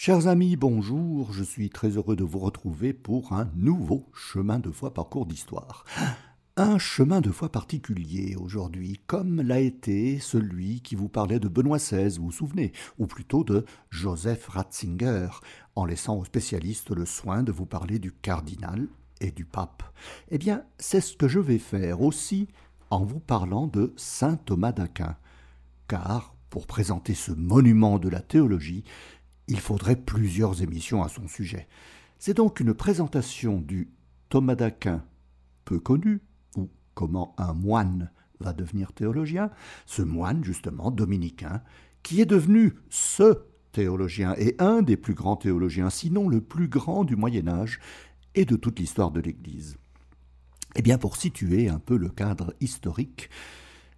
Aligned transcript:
Chers 0.00 0.28
amis, 0.28 0.54
bonjour, 0.54 1.32
je 1.32 1.42
suis 1.42 1.70
très 1.70 1.96
heureux 1.96 2.14
de 2.14 2.22
vous 2.22 2.38
retrouver 2.38 2.92
pour 2.92 3.32
un 3.32 3.50
nouveau 3.56 4.08
chemin 4.14 4.60
de 4.60 4.70
foi 4.70 4.94
parcours 4.94 5.26
d'histoire. 5.26 5.82
Un 6.56 6.78
chemin 6.78 7.20
de 7.20 7.32
foi 7.32 7.48
particulier 7.48 8.36
aujourd'hui, 8.36 9.00
comme 9.08 9.42
l'a 9.42 9.58
été 9.58 10.20
celui 10.20 10.82
qui 10.82 10.94
vous 10.94 11.08
parlait 11.08 11.40
de 11.40 11.48
Benoît 11.48 11.78
XVI, 11.78 12.16
vous 12.16 12.26
vous 12.26 12.30
souvenez, 12.30 12.70
ou 12.98 13.08
plutôt 13.08 13.42
de 13.42 13.64
Joseph 13.90 14.46
Ratzinger, 14.46 15.30
en 15.74 15.84
laissant 15.84 16.16
aux 16.16 16.24
spécialistes 16.24 16.90
le 16.90 17.04
soin 17.04 17.42
de 17.42 17.50
vous 17.50 17.66
parler 17.66 17.98
du 17.98 18.12
cardinal 18.12 18.86
et 19.20 19.32
du 19.32 19.44
pape. 19.44 19.82
Eh 20.30 20.38
bien, 20.38 20.62
c'est 20.78 21.00
ce 21.00 21.16
que 21.16 21.26
je 21.26 21.40
vais 21.40 21.58
faire 21.58 22.02
aussi 22.02 22.46
en 22.90 23.04
vous 23.04 23.18
parlant 23.18 23.66
de 23.66 23.94
saint 23.96 24.36
Thomas 24.36 24.70
d'Aquin, 24.70 25.16
car 25.88 26.36
pour 26.50 26.66
présenter 26.66 27.14
ce 27.14 27.32
monument 27.32 27.98
de 27.98 28.08
la 28.08 28.20
théologie, 28.20 28.84
il 29.48 29.60
faudrait 29.60 29.96
plusieurs 29.96 30.62
émissions 30.62 31.02
à 31.02 31.08
son 31.08 31.26
sujet. 31.26 31.66
C'est 32.18 32.34
donc 32.34 32.60
une 32.60 32.74
présentation 32.74 33.60
du 33.60 33.90
Thomas 34.28 34.54
d'Aquin 34.54 35.04
peu 35.64 35.78
connu, 35.78 36.22
ou 36.56 36.70
comment 36.94 37.34
un 37.36 37.52
moine 37.52 38.10
va 38.40 38.54
devenir 38.54 38.92
théologien, 38.92 39.50
ce 39.84 40.00
moine 40.00 40.42
justement 40.42 40.90
dominicain, 40.90 41.62
qui 42.02 42.20
est 42.20 42.26
devenu 42.26 42.74
ce 42.88 43.42
théologien 43.72 44.34
et 44.38 44.54
un 44.58 44.80
des 44.80 44.96
plus 44.96 45.14
grands 45.14 45.36
théologiens, 45.36 45.90
sinon 45.90 46.28
le 46.28 46.40
plus 46.40 46.68
grand 46.68 47.04
du 47.04 47.16
Moyen 47.16 47.48
Âge 47.48 47.80
et 48.34 48.46
de 48.46 48.56
toute 48.56 48.78
l'histoire 48.78 49.10
de 49.10 49.20
l'Église. 49.20 49.76
Eh 50.74 50.82
bien, 50.82 50.98
pour 50.98 51.16
situer 51.16 51.68
un 51.68 51.78
peu 51.78 51.96
le 51.96 52.08
cadre 52.08 52.54
historique, 52.60 53.28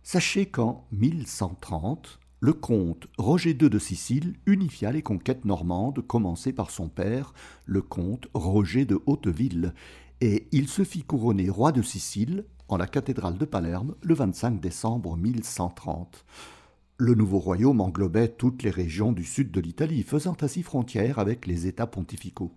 sachez 0.02 0.46
qu'en 0.46 0.88
1130, 0.92 2.19
le 2.40 2.54
comte 2.54 3.06
Roger 3.18 3.50
II 3.50 3.68
de 3.68 3.78
Sicile 3.78 4.34
unifia 4.46 4.90
les 4.90 5.02
conquêtes 5.02 5.44
normandes 5.44 6.00
commencées 6.06 6.54
par 6.54 6.70
son 6.70 6.88
père, 6.88 7.34
le 7.66 7.82
comte 7.82 8.28
Roger 8.32 8.86
de 8.86 8.98
Hauteville, 9.04 9.74
et 10.22 10.48
il 10.50 10.68
se 10.68 10.82
fit 10.82 11.02
couronner 11.02 11.50
roi 11.50 11.70
de 11.70 11.82
Sicile 11.82 12.46
en 12.68 12.78
la 12.78 12.86
cathédrale 12.86 13.36
de 13.36 13.44
Palerme 13.44 13.94
le 14.02 14.14
25 14.14 14.58
décembre 14.58 15.18
1130. 15.18 16.24
Le 16.96 17.14
nouveau 17.14 17.38
royaume 17.38 17.82
englobait 17.82 18.28
toutes 18.28 18.62
les 18.62 18.70
régions 18.70 19.12
du 19.12 19.24
sud 19.24 19.50
de 19.50 19.60
l'Italie, 19.60 20.02
faisant 20.02 20.36
ainsi 20.40 20.62
frontière 20.62 21.18
avec 21.18 21.46
les 21.46 21.66
États 21.66 21.86
pontificaux. 21.86 22.52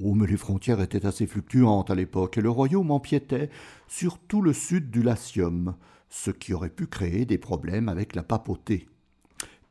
Oh, 0.00 0.14
mais 0.14 0.26
les 0.26 0.36
frontières 0.36 0.80
étaient 0.80 1.06
assez 1.06 1.28
fluctuantes 1.28 1.90
à 1.90 1.94
l'époque, 1.94 2.38
et 2.38 2.42
le 2.42 2.50
royaume 2.50 2.90
empiétait 2.90 3.50
sur 3.86 4.18
tout 4.18 4.42
le 4.42 4.52
sud 4.52 4.90
du 4.90 5.02
Latium, 5.02 5.76
ce 6.08 6.32
qui 6.32 6.54
aurait 6.54 6.70
pu 6.70 6.88
créer 6.88 7.24
des 7.24 7.38
problèmes 7.38 7.88
avec 7.88 8.16
la 8.16 8.24
papauté. 8.24 8.88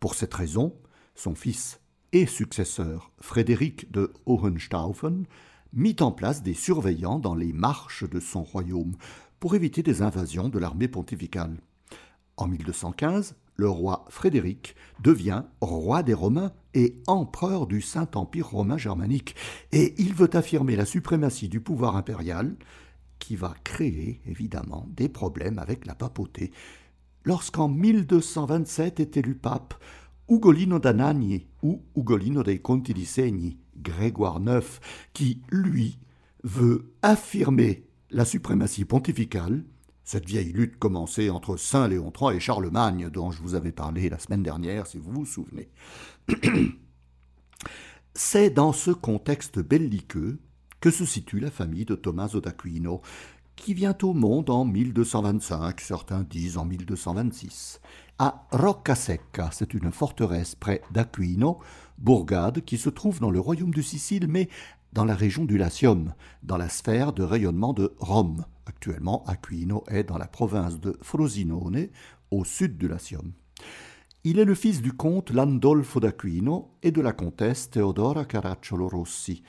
Pour 0.01 0.15
cette 0.15 0.33
raison, 0.33 0.73
son 1.13 1.35
fils 1.35 1.79
et 2.11 2.25
successeur, 2.25 3.11
Frédéric 3.21 3.91
de 3.91 4.11
Hohenstaufen, 4.25 5.27
mit 5.73 5.95
en 5.99 6.11
place 6.11 6.41
des 6.41 6.55
surveillants 6.55 7.19
dans 7.19 7.35
les 7.35 7.53
marches 7.53 8.09
de 8.09 8.19
son 8.19 8.41
royaume 8.41 8.95
pour 9.39 9.53
éviter 9.53 9.83
des 9.83 10.01
invasions 10.01 10.49
de 10.49 10.57
l'armée 10.57 10.87
pontificale. 10.87 11.55
En 12.35 12.47
1215, 12.47 13.35
le 13.57 13.69
roi 13.69 14.05
Frédéric 14.09 14.75
devient 15.03 15.43
roi 15.61 16.01
des 16.01 16.15
Romains 16.15 16.51
et 16.73 16.95
empereur 17.05 17.67
du 17.67 17.79
Saint-Empire 17.79 18.49
romain 18.49 18.79
germanique, 18.79 19.35
et 19.71 19.93
il 19.99 20.15
veut 20.15 20.35
affirmer 20.35 20.75
la 20.75 20.85
suprématie 20.85 21.47
du 21.47 21.61
pouvoir 21.61 21.95
impérial, 21.95 22.55
qui 23.19 23.35
va 23.35 23.53
créer 23.63 24.19
évidemment 24.25 24.87
des 24.89 25.09
problèmes 25.09 25.59
avec 25.59 25.85
la 25.85 25.93
papauté, 25.93 26.51
lorsqu'en 27.23 27.67
1227 27.67 28.99
est 28.99 29.17
élu 29.17 29.35
pape 29.35 29.73
Ugolino 30.29 30.79
d'Anagni 30.79 31.47
ou 31.61 31.83
Ugolino 31.95 32.41
dei 32.43 32.61
Conti 32.61 32.93
di 32.93 33.05
Segni, 33.05 33.57
Grégoire 33.75 34.39
IX, 34.39 34.79
qui, 35.13 35.41
lui, 35.49 35.99
veut 36.43 36.93
affirmer 37.01 37.85
la 38.09 38.25
suprématie 38.25 38.85
pontificale, 38.85 39.63
cette 40.03 40.25
vieille 40.25 40.51
lutte 40.51 40.77
commencée 40.77 41.29
entre 41.29 41.57
Saint 41.57 41.87
Léon 41.87 42.11
III 42.19 42.37
et 42.37 42.39
Charlemagne, 42.39 43.09
dont 43.09 43.31
je 43.31 43.41
vous 43.41 43.55
avais 43.55 43.71
parlé 43.71 44.09
la 44.09 44.19
semaine 44.19 44.43
dernière, 44.43 44.87
si 44.87 44.97
vous 44.97 45.11
vous 45.11 45.25
souvenez. 45.25 45.69
C'est 48.13 48.49
dans 48.49 48.73
ce 48.73 48.91
contexte 48.91 49.59
belliqueux 49.59 50.39
que 50.81 50.91
se 50.91 51.05
situe 51.05 51.39
la 51.39 51.51
famille 51.51 51.85
de 51.85 51.95
Tommaso 51.95 52.41
d'Aquino, 52.41 53.01
qui 53.55 53.73
vient 53.73 53.97
au 54.03 54.13
monde 54.13 54.49
en 54.49 54.65
1225, 54.65 55.81
certains 55.81 56.23
disent 56.23 56.57
en 56.57 56.65
1226, 56.65 57.79
à 58.19 58.47
Roccasecca, 58.51 59.49
c'est 59.51 59.73
une 59.73 59.91
forteresse 59.91 60.55
près 60.55 60.81
d'Aquino, 60.91 61.59
bourgade 61.97 62.61
qui 62.61 62.77
se 62.77 62.89
trouve 62.89 63.19
dans 63.19 63.31
le 63.31 63.39
royaume 63.39 63.73
de 63.73 63.81
Sicile, 63.81 64.27
mais 64.27 64.49
dans 64.93 65.05
la 65.05 65.15
région 65.15 65.45
du 65.45 65.57
Latium, 65.57 66.13
dans 66.43 66.57
la 66.57 66.69
sphère 66.69 67.13
de 67.13 67.23
rayonnement 67.23 67.73
de 67.73 67.93
Rome. 67.99 68.45
Actuellement, 68.65 69.23
Aquino 69.25 69.83
est 69.87 70.03
dans 70.03 70.17
la 70.17 70.27
province 70.27 70.79
de 70.79 70.97
Frosinone, 71.01 71.87
au 72.29 72.45
sud 72.45 72.77
du 72.77 72.87
Latium. 72.87 73.31
Il 74.23 74.37
est 74.37 74.45
le 74.45 74.53
fils 74.53 74.81
du 74.81 74.93
comte 74.93 75.31
Landolfo 75.31 75.99
d'Aquino 75.99 76.75
et 76.83 76.91
de 76.91 77.01
la 77.01 77.13
comtesse 77.13 77.71
Teodora 77.71 78.25
Caracciolo 78.25 78.87
Rossi. 78.87 79.41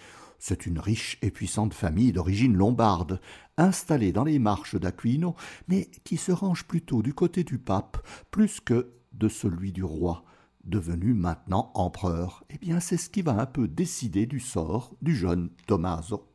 C'est 0.44 0.66
une 0.66 0.80
riche 0.80 1.18
et 1.22 1.30
puissante 1.30 1.72
famille 1.72 2.10
d'origine 2.10 2.56
lombarde, 2.56 3.20
installée 3.56 4.10
dans 4.10 4.24
les 4.24 4.40
marches 4.40 4.74
d'Aquino, 4.74 5.36
mais 5.68 5.88
qui 6.02 6.16
se 6.16 6.32
range 6.32 6.64
plutôt 6.64 7.00
du 7.00 7.14
côté 7.14 7.44
du 7.44 7.58
pape 7.58 8.04
plus 8.32 8.58
que 8.58 8.90
de 9.12 9.28
celui 9.28 9.70
du 9.70 9.84
roi, 9.84 10.24
devenu 10.64 11.14
maintenant 11.14 11.70
empereur. 11.74 12.42
Eh 12.50 12.58
bien, 12.58 12.80
c'est 12.80 12.96
ce 12.96 13.08
qui 13.08 13.22
va 13.22 13.40
un 13.40 13.46
peu 13.46 13.68
décider 13.68 14.26
du 14.26 14.40
sort 14.40 14.96
du 15.00 15.14
jeune 15.14 15.48
Tommaso. 15.68 16.26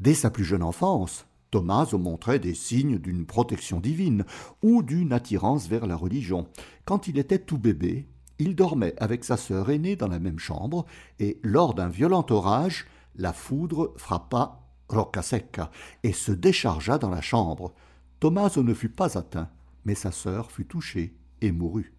Dès 0.00 0.14
sa 0.14 0.30
plus 0.30 0.44
jeune 0.44 0.64
enfance, 0.64 1.24
Tommaso 1.52 1.98
montrait 1.98 2.40
des 2.40 2.54
signes 2.54 2.98
d'une 2.98 3.26
protection 3.26 3.78
divine 3.78 4.24
ou 4.60 4.82
d'une 4.82 5.12
attirance 5.12 5.68
vers 5.68 5.86
la 5.86 5.94
religion. 5.94 6.48
Quand 6.84 7.06
il 7.06 7.18
était 7.18 7.38
tout 7.38 7.58
bébé, 7.58 8.08
il 8.40 8.56
dormait 8.56 8.96
avec 8.98 9.22
sa 9.22 9.36
sœur 9.36 9.70
aînée 9.70 9.94
dans 9.94 10.08
la 10.08 10.18
même 10.18 10.40
chambre, 10.40 10.84
et 11.20 11.38
lors 11.44 11.74
d'un 11.74 11.88
violent 11.88 12.26
orage, 12.30 12.86
la 13.16 13.32
foudre 13.32 13.92
frappa 13.96 14.60
Roccasecca 14.88 15.70
et 16.02 16.12
se 16.12 16.32
déchargea 16.32 16.98
dans 16.98 17.10
la 17.10 17.20
chambre. 17.20 17.74
Tommaso 18.20 18.62
ne 18.62 18.74
fut 18.74 18.88
pas 18.88 19.18
atteint, 19.18 19.48
mais 19.84 19.94
sa 19.94 20.12
sœur 20.12 20.50
fut 20.50 20.66
touchée 20.66 21.16
et 21.40 21.52
mourut. 21.52 21.94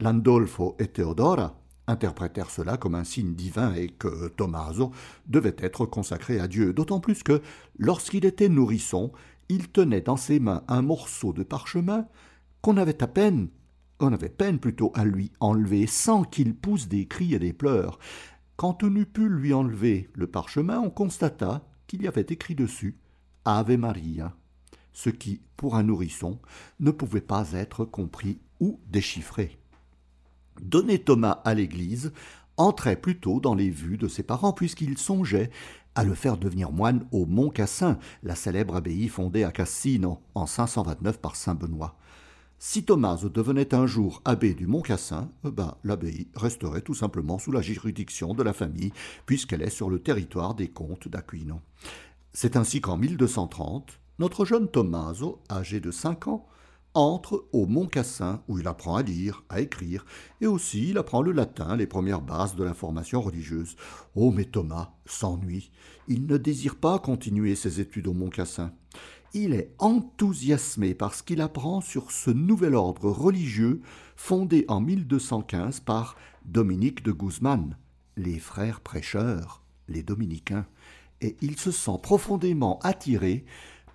Landolfo 0.00 0.76
et 0.78 0.88
Theodora 0.88 1.58
interprétèrent 1.86 2.50
cela 2.50 2.76
comme 2.76 2.94
un 2.94 3.04
signe 3.04 3.34
divin 3.34 3.74
et 3.74 3.88
que 3.88 4.28
Tommaso 4.28 4.92
devait 5.26 5.56
être 5.58 5.86
consacré 5.86 6.38
à 6.38 6.48
Dieu, 6.48 6.72
d'autant 6.72 7.00
plus 7.00 7.22
que, 7.22 7.42
lorsqu'il 7.78 8.24
était 8.24 8.48
nourrisson, 8.48 9.12
il 9.48 9.68
tenait 9.68 10.00
dans 10.00 10.16
ses 10.16 10.38
mains 10.38 10.62
un 10.68 10.82
morceau 10.82 11.32
de 11.32 11.42
parchemin 11.42 12.06
qu'on 12.60 12.76
avait 12.76 13.02
à 13.02 13.08
peine, 13.08 13.48
on 14.02 14.12
avait 14.12 14.28
peine 14.28 14.58
plutôt 14.58 14.90
à 14.94 15.04
lui 15.04 15.30
enlever 15.40 15.86
sans 15.86 16.24
qu'il 16.24 16.54
pousse 16.54 16.88
des 16.88 17.06
cris 17.06 17.34
et 17.34 17.38
des 17.38 17.52
pleurs. 17.52 17.98
Quand 18.56 18.82
on 18.82 18.94
eut 18.96 19.06
pu 19.06 19.28
lui 19.28 19.52
enlever 19.52 20.10
le 20.14 20.26
parchemin, 20.26 20.78
on 20.78 20.90
constata 20.90 21.66
qu'il 21.86 22.02
y 22.02 22.08
avait 22.08 22.26
écrit 22.28 22.54
dessus 22.54 22.96
Ave 23.44 23.76
Maria, 23.76 24.34
ce 24.92 25.10
qui, 25.10 25.40
pour 25.56 25.74
un 25.76 25.82
nourrisson, 25.82 26.38
ne 26.80 26.90
pouvait 26.90 27.20
pas 27.20 27.52
être 27.52 27.84
compris 27.84 28.38
ou 28.60 28.78
déchiffré. 28.88 29.58
Donner 30.60 30.98
Thomas 30.98 31.40
à 31.44 31.54
l'Église 31.54 32.12
entrait 32.56 32.96
plutôt 32.96 33.40
dans 33.40 33.54
les 33.54 33.70
vues 33.70 33.96
de 33.96 34.08
ses 34.08 34.22
parents, 34.22 34.52
puisqu'il 34.52 34.98
songeait 34.98 35.50
à 35.94 36.04
le 36.04 36.14
faire 36.14 36.36
devenir 36.36 36.72
moine 36.72 37.06
au 37.10 37.26
Mont 37.26 37.50
Cassin, 37.50 37.98
la 38.22 38.34
célèbre 38.34 38.76
abbaye 38.76 39.08
fondée 39.08 39.44
à 39.44 39.52
Cassino 39.52 40.20
en 40.34 40.46
529 40.46 41.20
par 41.20 41.36
saint 41.36 41.54
Benoît. 41.54 41.96
Si 42.64 42.84
Tommaso 42.84 43.28
devenait 43.28 43.74
un 43.74 43.88
jour 43.88 44.22
abbé 44.24 44.54
du 44.54 44.68
Mont 44.68 44.82
Cassin, 44.82 45.32
eh 45.44 45.50
ben, 45.50 45.74
l'abbaye 45.82 46.28
resterait 46.36 46.82
tout 46.82 46.94
simplement 46.94 47.40
sous 47.40 47.50
la 47.50 47.60
juridiction 47.60 48.34
de 48.34 48.42
la 48.44 48.52
famille, 48.52 48.92
puisqu'elle 49.26 49.62
est 49.62 49.68
sur 49.68 49.90
le 49.90 49.98
territoire 49.98 50.54
des 50.54 50.68
comtes 50.68 51.08
d'Aquino. 51.08 51.60
C'est 52.32 52.56
ainsi 52.56 52.80
qu'en 52.80 52.96
1230, 52.96 53.98
notre 54.20 54.44
jeune 54.44 54.68
Tommaso, 54.68 55.42
âgé 55.50 55.80
de 55.80 55.90
cinq 55.90 56.28
ans, 56.28 56.46
entre 56.94 57.48
au 57.50 57.66
Mont 57.66 57.88
Cassin, 57.88 58.44
où 58.46 58.60
il 58.60 58.68
apprend 58.68 58.94
à 58.94 59.02
lire, 59.02 59.42
à 59.48 59.60
écrire, 59.60 60.06
et 60.40 60.46
aussi 60.46 60.90
il 60.90 60.98
apprend 60.98 61.20
le 61.20 61.32
latin, 61.32 61.74
les 61.74 61.88
premières 61.88 62.22
bases 62.22 62.54
de 62.54 62.62
la 62.62 62.74
formation 62.74 63.20
religieuse. 63.20 63.74
Oh, 64.14 64.30
mais 64.30 64.44
Thomas 64.44 64.92
s'ennuie. 65.04 65.72
Il 66.06 66.26
ne 66.26 66.36
désire 66.36 66.76
pas 66.76 67.00
continuer 67.00 67.56
ses 67.56 67.80
études 67.80 68.06
au 68.06 68.12
Mont 68.12 68.30
Cassin 68.30 68.72
il 69.34 69.54
est 69.54 69.74
enthousiasmé 69.78 70.94
par 70.94 71.14
ce 71.14 71.22
qu'il 71.22 71.40
apprend 71.40 71.80
sur 71.80 72.10
ce 72.10 72.30
nouvel 72.30 72.74
ordre 72.74 73.10
religieux 73.10 73.80
fondé 74.16 74.64
en 74.68 74.80
1215 74.80 75.80
par 75.80 76.16
Dominique 76.44 77.02
de 77.02 77.12
Guzman, 77.12 77.76
les 78.16 78.38
frères 78.38 78.80
prêcheurs, 78.80 79.62
les 79.88 80.02
dominicains, 80.02 80.66
et 81.20 81.36
il 81.40 81.58
se 81.58 81.70
sent 81.70 81.98
profondément 82.02 82.78
attiré 82.82 83.44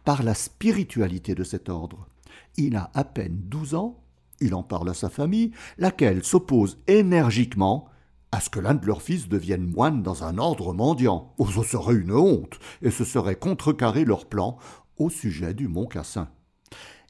par 0.06 0.24
la 0.24 0.34
spiritualité 0.34 1.36
de 1.36 1.44
cet 1.44 1.70
ordre. 1.70 2.08
Il 2.56 2.76
a 2.76 2.90
à 2.94 3.04
peine 3.04 3.42
douze 3.46 3.76
ans, 3.76 4.00
il 4.40 4.56
en 4.56 4.64
parle 4.64 4.90
à 4.90 4.94
sa 4.94 5.10
famille, 5.10 5.52
laquelle 5.78 6.24
s'oppose 6.24 6.80
énergiquement 6.88 7.90
à 8.32 8.40
ce 8.40 8.50
que 8.50 8.60
l'un 8.60 8.74
de 8.74 8.86
leurs 8.86 9.02
fils 9.02 9.30
devienne 9.30 9.66
moine 9.66 10.04
dans 10.04 10.24
un 10.24 10.38
ordre 10.38 10.74
mendiant. 10.74 11.34
Oh, 11.38 11.48
ce 11.48 11.64
serait 11.64 11.96
une 11.96 12.12
honte, 12.12 12.60
et 12.82 12.92
ce 12.92 13.06
serait 13.06 13.36
contrecarrer 13.36 14.06
leur 14.06 14.26
plan 14.26 14.58
au 14.98 15.10
sujet 15.10 15.54
du 15.54 15.68
mont 15.68 15.86
Cassin. 15.86 16.30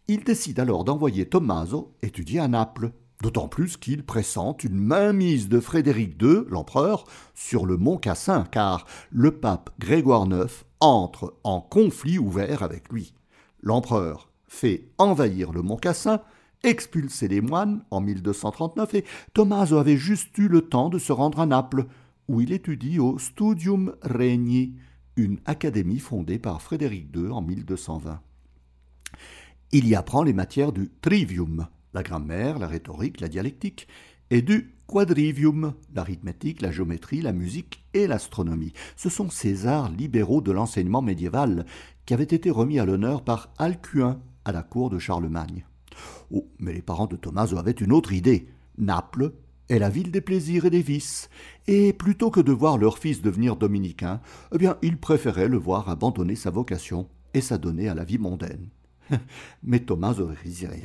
Il 0.07 0.24
décide 0.24 0.60
alors 0.60 0.84
d'envoyer 0.84 1.28
Tommaso 1.28 1.94
étudier 2.01 2.39
à 2.39 2.48
Naples, 2.48 2.92
d'autant 3.22 3.48
plus 3.48 3.78
qu'il 3.78 4.04
pressent 4.04 4.38
une 4.63 4.78
mainmise 4.78 5.50
de 5.50 5.60
Frédéric 5.60 6.22
II, 6.22 6.44
l'empereur, 6.48 7.06
sur 7.34 7.66
le 7.66 7.78
mont 7.78 7.98
Cassin, 7.98 8.45
car 8.50 8.86
le 9.12 9.31
pape 9.31 9.72
Grégoire 9.80 10.28
IX 10.28 10.66
entre 10.80 11.36
en 11.44 11.60
conflit 11.60 12.19
ouvert 12.19 12.63
avec 12.63 12.89
lui. 12.89 13.13
L'empereur 13.62 14.30
fait 14.48 14.88
envahir 14.98 15.51
le 15.51 15.62
mont 15.62 15.78
Cassin, 15.78 16.22
expulser 16.63 17.28
les 17.28 17.42
moines 17.42 17.84
en 17.92 18.01
1239 18.01 18.94
et 18.95 19.06
Tommaso 19.34 19.78
avait 19.78 19.98
juste 19.98 20.38
eu 20.38 20.48
le 20.48 20.62
temps 20.62 20.89
de 20.89 21.00
se 21.00 21.12
rendre 21.12 21.39
à 21.39 21.45
Naples, 21.45 21.86
où 22.28 22.42
il 22.42 22.51
étudie 22.51 23.00
au 23.00 23.18
Studium 23.19 23.95
Regni, 24.04 24.75
une 25.17 25.39
académie 25.45 25.99
fondée 25.99 26.39
par 26.39 26.61
Frédéric 26.61 27.07
II 27.15 27.31
en 27.31 27.41
1220. 27.41 28.21
Il 29.73 29.87
y 29.87 29.95
apprend 29.95 30.23
les 30.23 30.33
matières 30.33 30.71
du 30.71 30.89
trivium, 31.01 31.67
la 31.93 32.03
grammaire, 32.03 32.59
la 32.59 32.67
rhétorique, 32.67 33.19
la 33.19 33.27
dialectique, 33.27 33.87
et 34.29 34.41
du 34.41 34.73
quadrivium, 34.87 35.73
l'arithmétique, 35.93 36.61
la 36.61 36.71
géométrie, 36.71 37.21
la 37.21 37.33
musique 37.33 37.83
et 37.93 38.07
l'astronomie. 38.07 38.73
Ce 38.95 39.09
sont 39.09 39.29
ces 39.29 39.67
arts 39.67 39.91
libéraux 39.91 40.41
de 40.41 40.51
l'enseignement 40.51 41.01
médiéval 41.01 41.65
qui 42.05 42.13
avaient 42.13 42.23
été 42.23 42.49
remis 42.49 42.79
à 42.79 42.85
l'honneur 42.85 43.23
par 43.23 43.49
Alcuin 43.57 44.21
à 44.45 44.51
la 44.51 44.63
cour 44.63 44.89
de 44.89 44.99
Charlemagne. 44.99 45.65
Oh, 46.31 46.47
mais 46.59 46.73
les 46.73 46.81
parents 46.81 47.07
de 47.07 47.17
Tommaso 47.17 47.57
avaient 47.57 47.71
une 47.71 47.91
autre 47.91 48.13
idée. 48.13 48.47
Naples 48.77 49.33
est 49.69 49.79
la 49.79 49.89
ville 49.89 50.11
des 50.11 50.21
plaisirs 50.21 50.65
et 50.65 50.69
des 50.69 50.81
vices, 50.81 51.29
et 51.67 51.93
plutôt 51.93 52.31
que 52.31 52.39
de 52.39 52.51
voir 52.51 52.77
leur 52.77 52.97
fils 52.97 53.21
devenir 53.21 53.55
dominicain, 53.55 54.21
eh 54.53 54.57
bien, 54.57 54.77
ils 54.81 54.97
préféraient 54.97 55.47
le 55.47 55.57
voir 55.57 55.89
abandonner 55.89 56.35
sa 56.35 56.49
vocation 56.49 57.09
et 57.33 57.41
s'adonner 57.41 57.89
à 57.89 57.95
la 57.95 58.03
vie 58.03 58.17
mondaine. 58.17 58.69
Mais 59.63 59.79
Tommaso 59.79 60.29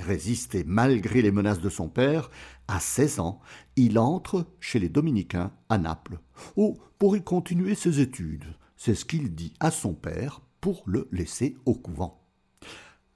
résisté 0.00 0.64
malgré 0.66 1.22
les 1.22 1.32
menaces 1.32 1.60
de 1.60 1.68
son 1.68 1.88
père. 1.88 2.30
À 2.68 2.78
16 2.78 3.18
ans, 3.20 3.40
il 3.76 3.98
entre 3.98 4.46
chez 4.60 4.78
les 4.78 4.88
dominicains 4.88 5.52
à 5.68 5.78
Naples. 5.78 6.18
Oh, 6.56 6.76
pour 6.98 7.16
y 7.16 7.22
continuer 7.22 7.74
ses 7.74 8.00
études. 8.00 8.54
C'est 8.76 8.94
ce 8.94 9.04
qu'il 9.04 9.34
dit 9.34 9.54
à 9.60 9.70
son 9.70 9.94
père 9.94 10.40
pour 10.60 10.82
le 10.86 11.08
laisser 11.10 11.56
au 11.66 11.74
couvent. 11.74 12.20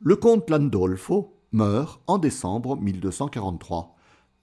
Le 0.00 0.16
comte 0.16 0.50
Landolfo, 0.50 1.36
meurt 1.52 2.02
en 2.06 2.18
décembre 2.18 2.76
1243. 2.76 3.95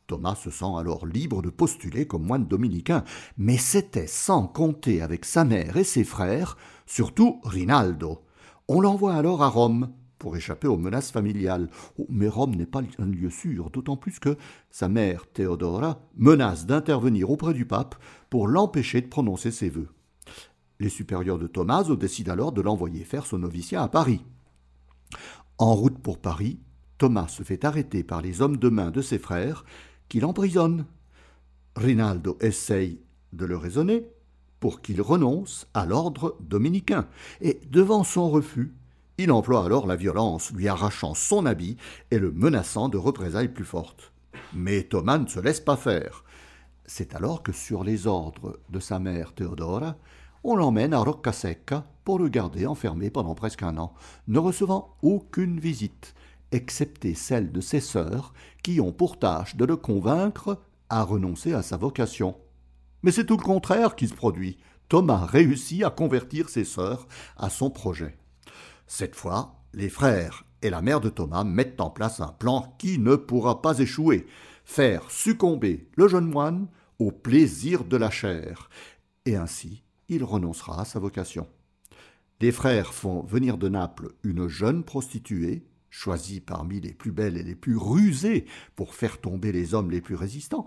Thomas 0.07 0.35
se 0.35 0.49
sent 0.49 0.65
alors 0.77 1.05
libre 1.05 1.41
de 1.41 1.49
postuler 1.49 2.05
comme 2.05 2.25
moine 2.25 2.45
dominicain, 2.45 3.03
mais 3.37 3.57
c'était 3.57 4.07
sans 4.07 4.47
compter 4.47 5.01
avec 5.01 5.25
sa 5.25 5.45
mère 5.45 5.77
et 5.77 5.83
ses 5.83 6.03
frères, 6.03 6.57
surtout 6.85 7.39
Rinaldo. 7.43 8.23
On 8.67 8.81
l'envoie 8.81 9.15
alors 9.15 9.43
à 9.43 9.49
Rome 9.49 9.89
pour 10.23 10.37
échapper 10.37 10.67
aux 10.67 10.77
menaces 10.77 11.11
familiales. 11.11 11.69
Oh, 11.97 12.05
mais 12.09 12.29
Rome 12.29 12.55
n'est 12.55 12.65
pas 12.65 12.81
un 12.97 13.05
lieu 13.05 13.29
sûr, 13.29 13.69
d'autant 13.69 13.97
plus 13.97 14.19
que 14.19 14.37
sa 14.71 14.87
mère, 14.87 15.27
Théodora, 15.27 15.99
menace 16.15 16.65
d'intervenir 16.65 17.29
auprès 17.29 17.53
du 17.53 17.65
pape 17.65 17.95
pour 18.29 18.47
l'empêcher 18.47 19.01
de 19.01 19.07
prononcer 19.07 19.51
ses 19.51 19.69
vœux. 19.69 19.89
Les 20.79 20.89
supérieurs 20.89 21.39
de 21.39 21.47
Tommaso 21.47 21.97
décident 21.97 22.31
alors 22.31 22.51
de 22.53 22.61
l'envoyer 22.61 23.03
faire 23.03 23.25
son 23.25 23.39
noviciat 23.39 23.83
à 23.83 23.89
Paris. 23.89 24.21
En 25.57 25.75
route 25.75 25.99
pour 25.99 26.19
Paris, 26.19 26.59
Thomas 26.97 27.27
se 27.27 27.43
fait 27.43 27.65
arrêter 27.65 28.03
par 28.03 28.21
les 28.21 28.41
hommes 28.41 28.57
de 28.57 28.69
main 28.69 28.91
de 28.91 29.01
ses 29.01 29.19
frères, 29.19 29.65
qui 30.13 30.19
l'emprisonnent. 30.19 30.85
Rinaldo 31.75 32.37
essaye 32.39 33.01
de 33.31 33.47
le 33.47 33.57
raisonner 33.57 34.05
pour 34.59 34.79
qu'il 34.79 35.01
renonce 35.01 35.65
à 35.73 35.87
l'ordre 35.87 36.37
dominicain, 36.39 37.07
et 37.41 37.59
devant 37.71 38.03
son 38.03 38.29
refus, 38.29 38.75
il 39.17 39.31
emploie 39.31 39.65
alors 39.65 39.87
la 39.87 39.95
violence, 39.95 40.51
lui 40.51 40.67
arrachant 40.67 41.15
son 41.15 41.47
habit 41.47 41.77
et 42.11 42.19
le 42.19 42.31
menaçant 42.31 42.89
de 42.89 42.97
représailles 42.99 43.51
plus 43.51 43.65
fortes. 43.65 44.11
Mais 44.53 44.83
Thomas 44.83 45.17
ne 45.17 45.25
se 45.25 45.39
laisse 45.39 45.61
pas 45.61 45.77
faire. 45.77 46.23
C'est 46.85 47.15
alors 47.15 47.41
que, 47.41 47.51
sur 47.51 47.83
les 47.83 48.05
ordres 48.05 48.59
de 48.69 48.79
sa 48.79 48.99
mère 48.99 49.33
Théodora, 49.33 49.95
on 50.43 50.55
l'emmène 50.55 50.93
à 50.93 50.99
Roccasecca 50.99 51.87
pour 52.03 52.19
le 52.19 52.29
garder 52.29 52.67
enfermé 52.67 53.09
pendant 53.09 53.33
presque 53.33 53.63
un 53.63 53.77
an, 53.79 53.95
ne 54.27 54.37
recevant 54.37 54.95
aucune 55.01 55.59
visite, 55.59 56.13
excepté 56.53 57.13
celle 57.15 57.51
de 57.51 57.61
ses 57.61 57.79
sœurs, 57.79 58.33
qui 58.63 58.79
ont 58.79 58.91
pour 58.91 59.19
tâche 59.19 59.55
de 59.55 59.65
le 59.65 59.75
convaincre 59.75 60.59
à 60.89 61.03
renoncer 61.03 61.53
à 61.53 61.61
sa 61.61 61.77
vocation. 61.77 62.37
Mais 63.01 63.11
c'est 63.11 63.25
tout 63.25 63.37
le 63.37 63.43
contraire 63.43 63.95
qui 63.95 64.07
se 64.07 64.13
produit. 64.13 64.57
Thomas 64.89 65.25
réussit 65.25 65.83
à 65.83 65.89
convertir 65.89 66.49
ses 66.49 66.65
sœurs 66.65 67.07
à 67.35 67.49
son 67.49 67.69
projet. 67.69 68.15
Cette 68.87 69.15
fois, 69.15 69.55
les 69.73 69.89
frères 69.89 70.45
et 70.61 70.69
la 70.69 70.81
mère 70.81 71.01
de 71.01 71.09
Thomas 71.09 71.43
mettent 71.43 71.81
en 71.81 71.89
place 71.89 72.19
un 72.19 72.27
plan 72.27 72.75
qui 72.77 72.99
ne 72.99 73.15
pourra 73.15 73.61
pas 73.61 73.79
échouer 73.79 74.25
faire 74.63 75.09
succomber 75.11 75.89
le 75.95 76.07
jeune 76.07 76.27
moine 76.27 76.67
au 76.99 77.11
plaisir 77.11 77.83
de 77.83 77.97
la 77.97 78.09
chair, 78.09 78.69
et 79.25 79.35
ainsi 79.35 79.83
il 80.09 80.23
renoncera 80.23 80.81
à 80.81 80.85
sa 80.85 80.99
vocation. 80.99 81.47
Les 82.39 82.51
frères 82.51 82.93
font 82.93 83.23
venir 83.23 83.57
de 83.57 83.69
Naples 83.69 84.13
une 84.23 84.47
jeune 84.47 84.83
prostituée, 84.83 85.65
choisie 85.93 86.39
parmi 86.39 86.81
les 86.81 86.93
plus 86.93 87.11
belles 87.11 87.37
et 87.37 87.43
les 87.43 87.55
plus 87.55 87.77
rusées 87.77 88.45
pour 88.75 88.95
faire 88.95 89.21
tomber 89.21 89.51
les 89.51 89.75
hommes 89.75 89.91
les 89.91 90.01
plus 90.01 90.15
résistants, 90.15 90.65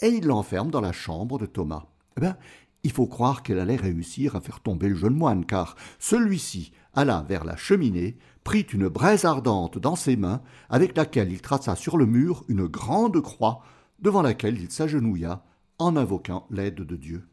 et 0.00 0.08
il 0.08 0.26
l'enferme 0.26 0.70
dans 0.70 0.80
la 0.80 0.92
chambre 0.92 1.38
de 1.38 1.46
Thomas. 1.46 1.86
Eh 2.16 2.20
bien, 2.20 2.36
il 2.84 2.92
faut 2.92 3.08
croire 3.08 3.42
qu'elle 3.42 3.58
allait 3.58 3.76
réussir 3.76 4.36
à 4.36 4.40
faire 4.40 4.60
tomber 4.60 4.88
le 4.88 4.94
jeune 4.94 5.16
moine, 5.16 5.44
car 5.44 5.76
celui-ci 5.98 6.72
alla 6.94 7.24
vers 7.28 7.44
la 7.44 7.56
cheminée, 7.56 8.16
prit 8.44 8.66
une 8.72 8.88
braise 8.88 9.24
ardente 9.24 9.78
dans 9.78 9.96
ses 9.96 10.16
mains, 10.16 10.42
avec 10.68 10.96
laquelle 10.96 11.32
il 11.32 11.40
traça 11.40 11.74
sur 11.74 11.96
le 11.96 12.06
mur 12.06 12.44
une 12.48 12.66
grande 12.66 13.20
croix, 13.20 13.62
devant 14.00 14.22
laquelle 14.22 14.60
il 14.60 14.70
s'agenouilla, 14.70 15.44
en 15.78 15.96
invoquant 15.96 16.46
l'aide 16.50 16.76
de 16.76 16.96
Dieu. 16.96 17.26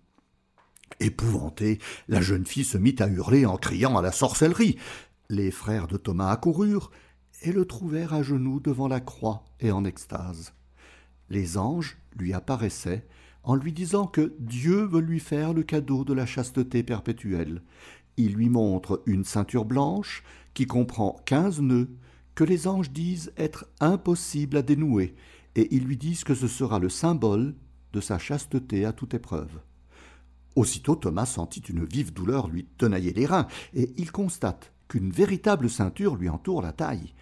Épouvantée, 0.99 1.79
la 2.07 2.21
jeune 2.21 2.45
fille 2.45 2.63
se 2.63 2.77
mit 2.77 2.95
à 2.99 3.07
hurler 3.07 3.45
en 3.45 3.57
criant 3.57 3.97
à 3.97 4.01
la 4.01 4.11
sorcellerie. 4.11 4.77
Les 5.29 5.51
frères 5.51 5.87
de 5.87 5.97
Thomas 5.97 6.31
accoururent, 6.31 6.89
et 7.41 7.51
le 7.51 7.65
trouvèrent 7.65 8.13
à 8.13 8.23
genoux 8.23 8.59
devant 8.59 8.87
la 8.87 8.99
croix 8.99 9.43
et 9.59 9.71
en 9.71 9.85
extase. 9.85 10.53
Les 11.29 11.57
anges 11.57 11.97
lui 12.17 12.33
apparaissaient 12.33 13.05
en 13.43 13.55
lui 13.55 13.71
disant 13.71 14.05
que 14.05 14.33
Dieu 14.39 14.85
veut 14.85 15.01
lui 15.01 15.19
faire 15.19 15.53
le 15.53 15.63
cadeau 15.63 16.03
de 16.03 16.13
la 16.13 16.25
chasteté 16.25 16.83
perpétuelle. 16.83 17.61
Il 18.17 18.33
lui 18.33 18.49
montre 18.49 19.01
une 19.05 19.23
ceinture 19.23 19.65
blanche 19.65 20.23
qui 20.53 20.65
comprend 20.65 21.21
quinze 21.25 21.61
nœuds 21.61 21.89
que 22.35 22.43
les 22.43 22.67
anges 22.67 22.91
disent 22.91 23.31
être 23.37 23.65
impossibles 23.79 24.57
à 24.57 24.61
dénouer, 24.61 25.15
et 25.55 25.73
ils 25.75 25.83
lui 25.83 25.97
disent 25.97 26.23
que 26.23 26.35
ce 26.35 26.47
sera 26.47 26.79
le 26.79 26.89
symbole 26.89 27.55
de 27.93 28.01
sa 28.01 28.17
chasteté 28.17 28.85
à 28.85 28.93
toute 28.93 29.13
épreuve. 29.13 29.61
Aussitôt 30.55 30.95
Thomas 30.95 31.25
sentit 31.25 31.61
une 31.61 31.85
vive 31.85 32.13
douleur 32.13 32.47
lui 32.47 32.65
tenailler 32.77 33.13
les 33.13 33.25
reins, 33.25 33.47
et 33.73 33.93
il 33.97 34.11
constate 34.11 34.73
qu'une 34.89 35.11
véritable 35.11 35.69
ceinture 35.69 36.17
lui 36.17 36.27
entoure 36.27 36.61
la 36.61 36.73
taille. 36.73 37.13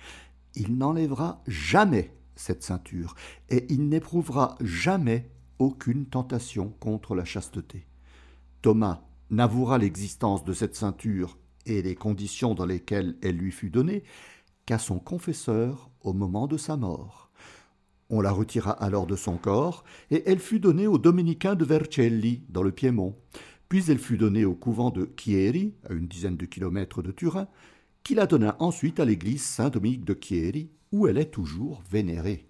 Il 0.56 0.78
n'enlèvera 0.78 1.44
jamais 1.46 2.18
cette 2.36 2.64
ceinture, 2.64 3.14
et 3.50 3.66
il 3.70 3.90
n'éprouvera 3.90 4.56
jamais 4.62 5.30
aucune 5.60 6.06
tentation 6.06 6.74
contre 6.80 7.14
la 7.14 7.26
chasteté. 7.26 7.86
Thomas 8.62 9.02
n'avouera 9.30 9.78
l'existence 9.78 10.44
de 10.44 10.54
cette 10.54 10.76
ceinture 10.76 11.38
et 11.66 11.82
les 11.82 11.96
conditions 11.96 12.56
dans 12.56 12.66
lesquelles 12.66 13.18
elle 13.22 13.38
lui 13.38 13.52
fut 13.52 13.70
donnée 13.70 14.04
qu'à 14.66 14.80
son 14.80 15.00
confesseur 15.00 15.90
au 16.02 16.14
moment 16.14 16.48
de 16.48 16.58
sa 16.58 16.78
mort. 16.78 17.30
On 18.10 18.22
la 18.22 18.32
retira 18.32 18.72
alors 18.72 19.06
de 19.06 19.18
son 19.18 19.36
corps, 19.36 19.84
et 20.12 20.24
elle 20.26 20.40
fut 20.40 20.60
donnée 20.62 20.88
aux 20.88 20.98
dominicains 20.98 21.56
de 21.56 21.66
Vercelli, 21.66 22.44
dans 22.50 22.64
le 22.64 22.72
Piémont. 22.72 23.16
Puis 23.70 23.90
elle 23.90 24.00
fut 24.00 24.18
donnée 24.18 24.46
au 24.46 24.56
couvent 24.56 24.92
de 24.92 25.10
Chieri, 25.18 25.74
à 25.90 25.94
une 25.94 26.08
dizaine 26.08 26.38
de 26.38 26.46
kilomètres 26.46 27.02
de 27.02 27.12
Turin, 27.12 27.48
qui 28.04 28.16
la 28.16 28.26
donna 28.26 28.56
ensuite 28.60 29.00
à 29.00 29.06
l'église 29.06 29.44
Saint-Dominique 29.44 30.06
de 30.06 30.18
Chieri, 30.20 30.70
où 30.92 31.08
elle 31.08 31.18
est 31.18 31.32
toujours 31.32 31.82
vénérée. 31.90 32.48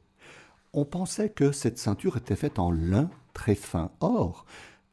On 0.73 0.85
pensait 0.85 1.29
que 1.29 1.51
cette 1.51 1.79
ceinture 1.79 2.17
était 2.17 2.35
faite 2.35 2.59
en 2.59 2.71
lin 2.71 3.09
très 3.33 3.55
fin. 3.55 3.91
Or, 3.99 4.45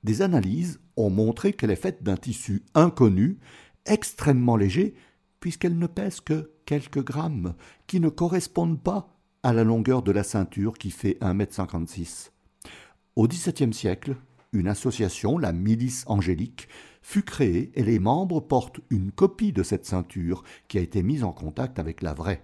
des 0.02 0.22
analyses 0.22 0.80
ont 0.96 1.10
montré 1.10 1.52
qu'elle 1.52 1.70
est 1.70 1.76
faite 1.76 2.02
d'un 2.02 2.16
tissu 2.16 2.62
inconnu, 2.74 3.38
extrêmement 3.84 4.56
léger, 4.56 4.94
puisqu'elle 5.40 5.78
ne 5.78 5.86
pèse 5.86 6.20
que 6.20 6.52
quelques 6.64 7.04
grammes, 7.04 7.54
qui 7.86 8.00
ne 8.00 8.08
correspondent 8.08 8.82
pas 8.82 9.14
à 9.42 9.52
la 9.52 9.64
longueur 9.64 10.02
de 10.02 10.12
la 10.12 10.22
ceinture 10.22 10.78
qui 10.78 10.90
fait 10.90 11.18
1,56 11.20 12.00
m. 12.00 12.70
Au 13.16 13.28
XVIIe 13.28 13.74
siècle, 13.74 14.16
une 14.54 14.68
association, 14.68 15.36
la 15.36 15.52
Milice 15.52 16.04
angélique, 16.06 16.68
fut 17.02 17.22
créée 17.22 17.70
et 17.74 17.82
les 17.82 17.98
membres 17.98 18.40
portent 18.40 18.80
une 18.88 19.12
copie 19.12 19.52
de 19.52 19.62
cette 19.62 19.84
ceinture 19.84 20.42
qui 20.68 20.78
a 20.78 20.80
été 20.80 21.02
mise 21.02 21.24
en 21.24 21.32
contact 21.32 21.78
avec 21.78 22.00
la 22.00 22.14
vraie. 22.14 22.42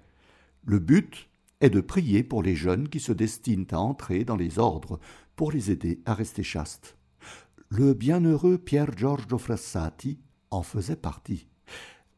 Le 0.65 0.79
but 0.79 1.31
est 1.61 1.71
de 1.71 1.81
prier 1.81 2.23
pour 2.23 2.43
les 2.43 2.57
jeunes 2.57 2.89
qui 2.89 3.01
se 3.01 3.13
destinent 3.13 3.67
à 3.71 3.79
entrer 3.79 4.25
dans 4.25 4.37
les 4.37 4.59
ordres 4.59 5.01
pour 5.37 5.53
les 5.53 5.71
aider 5.71 6.03
à 6.05 6.15
rester 6.15 6.43
chastes. 6.43 6.97
Le 7.71 7.95
bienheureux 7.95 8.59
Pierre 8.59 8.97
Giorgio 8.97 9.39
Frassati 9.39 10.19
en 10.51 10.63
faisait 10.63 10.97
partie. 10.97 11.47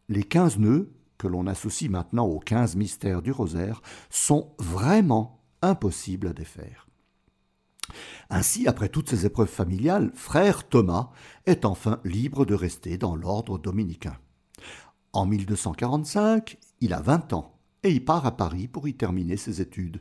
Les 0.08 0.24
quinze 0.24 0.58
nœuds, 0.58 0.92
que 1.18 1.28
l'on 1.28 1.46
associe 1.46 1.90
maintenant 1.90 2.26
aux 2.26 2.40
quinze 2.40 2.74
mystères 2.74 3.22
du 3.22 3.30
rosaire, 3.30 3.82
sont 4.10 4.54
vraiment 4.58 5.44
impossibles 5.60 6.28
à 6.28 6.32
défaire. 6.32 6.88
Ainsi, 8.34 8.66
après 8.66 8.88
toutes 8.88 9.10
ces 9.10 9.26
épreuves 9.26 9.46
familiales, 9.46 10.10
frère 10.14 10.66
Thomas 10.66 11.10
est 11.44 11.66
enfin 11.66 12.00
libre 12.02 12.46
de 12.46 12.54
rester 12.54 12.96
dans 12.96 13.14
l'ordre 13.14 13.58
dominicain. 13.58 14.16
En 15.12 15.26
1245, 15.26 16.56
il 16.80 16.94
a 16.94 17.02
vingt 17.02 17.30
ans 17.34 17.58
et 17.82 17.90
il 17.90 18.02
part 18.02 18.24
à 18.24 18.34
Paris 18.34 18.68
pour 18.68 18.88
y 18.88 18.94
terminer 18.94 19.36
ses 19.36 19.60
études. 19.60 20.00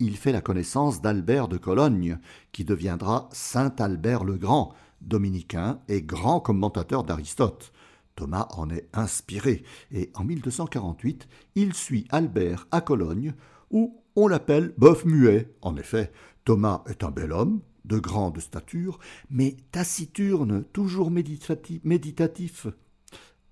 Il 0.00 0.16
fait 0.16 0.32
la 0.32 0.40
connaissance 0.40 1.00
d'Albert 1.00 1.46
de 1.46 1.58
Cologne, 1.58 2.18
qui 2.50 2.64
deviendra 2.64 3.28
Saint 3.30 3.76
Albert 3.78 4.24
le 4.24 4.36
Grand, 4.36 4.74
dominicain 5.00 5.78
et 5.86 6.02
grand 6.02 6.40
commentateur 6.40 7.04
d'Aristote. 7.04 7.72
Thomas 8.16 8.48
en 8.56 8.68
est 8.70 8.88
inspiré, 8.94 9.62
et 9.92 10.10
en 10.16 10.24
1248, 10.24 11.28
il 11.54 11.72
suit 11.74 12.08
Albert 12.10 12.66
à 12.72 12.80
Cologne, 12.80 13.32
où 13.70 14.02
on 14.16 14.26
l'appelle 14.26 14.74
bœuf 14.76 15.04
muet. 15.04 15.54
En 15.62 15.76
effet, 15.76 16.10
Thomas 16.50 16.82
est 16.88 17.04
un 17.04 17.12
bel 17.12 17.30
homme, 17.30 17.60
de 17.84 18.00
grande 18.00 18.40
stature, 18.40 18.98
mais 19.30 19.56
taciturne, 19.70 20.64
toujours 20.72 21.12
méditatif. 21.12 22.66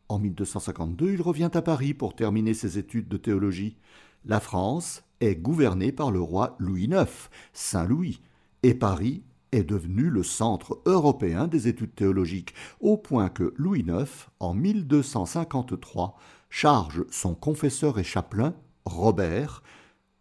En 0.09 0.19
1252, 0.19 1.12
il 1.12 1.23
revient 1.23 1.50
à 1.55 1.62
Paris 1.62 1.95
pour 1.95 2.17
terminer 2.17 2.55
ses 2.55 2.76
études 2.76 3.07
de 3.07 3.17
théologie. 3.17 3.76
La 4.25 4.40
France 4.40 5.05
est 5.21 5.37
gouvernée 5.37 5.93
par 5.93 6.11
le 6.11 6.21
roi 6.21 6.57
Louis 6.59 6.87
IX, 6.87 7.07
Saint 7.52 7.85
Louis, 7.85 8.21
et 8.64 8.75
Paris 8.75 9.23
est 9.52 9.62
devenu 9.62 10.11
le 10.11 10.25
centre 10.25 10.83
européen 10.85 11.47
des 11.47 11.69
études 11.69 11.95
théologiques, 11.95 12.52
au 12.81 12.97
point 12.97 13.28
que 13.28 13.55
Louis 13.59 13.85
IX, 13.87 14.11
en 14.40 14.55
1253, 14.55 16.19
charge 16.50 17.05
son 17.11 17.37
confesseur 17.37 18.00
et 18.00 18.05
chapelain, 18.05 18.57
Robert, 18.85 19.62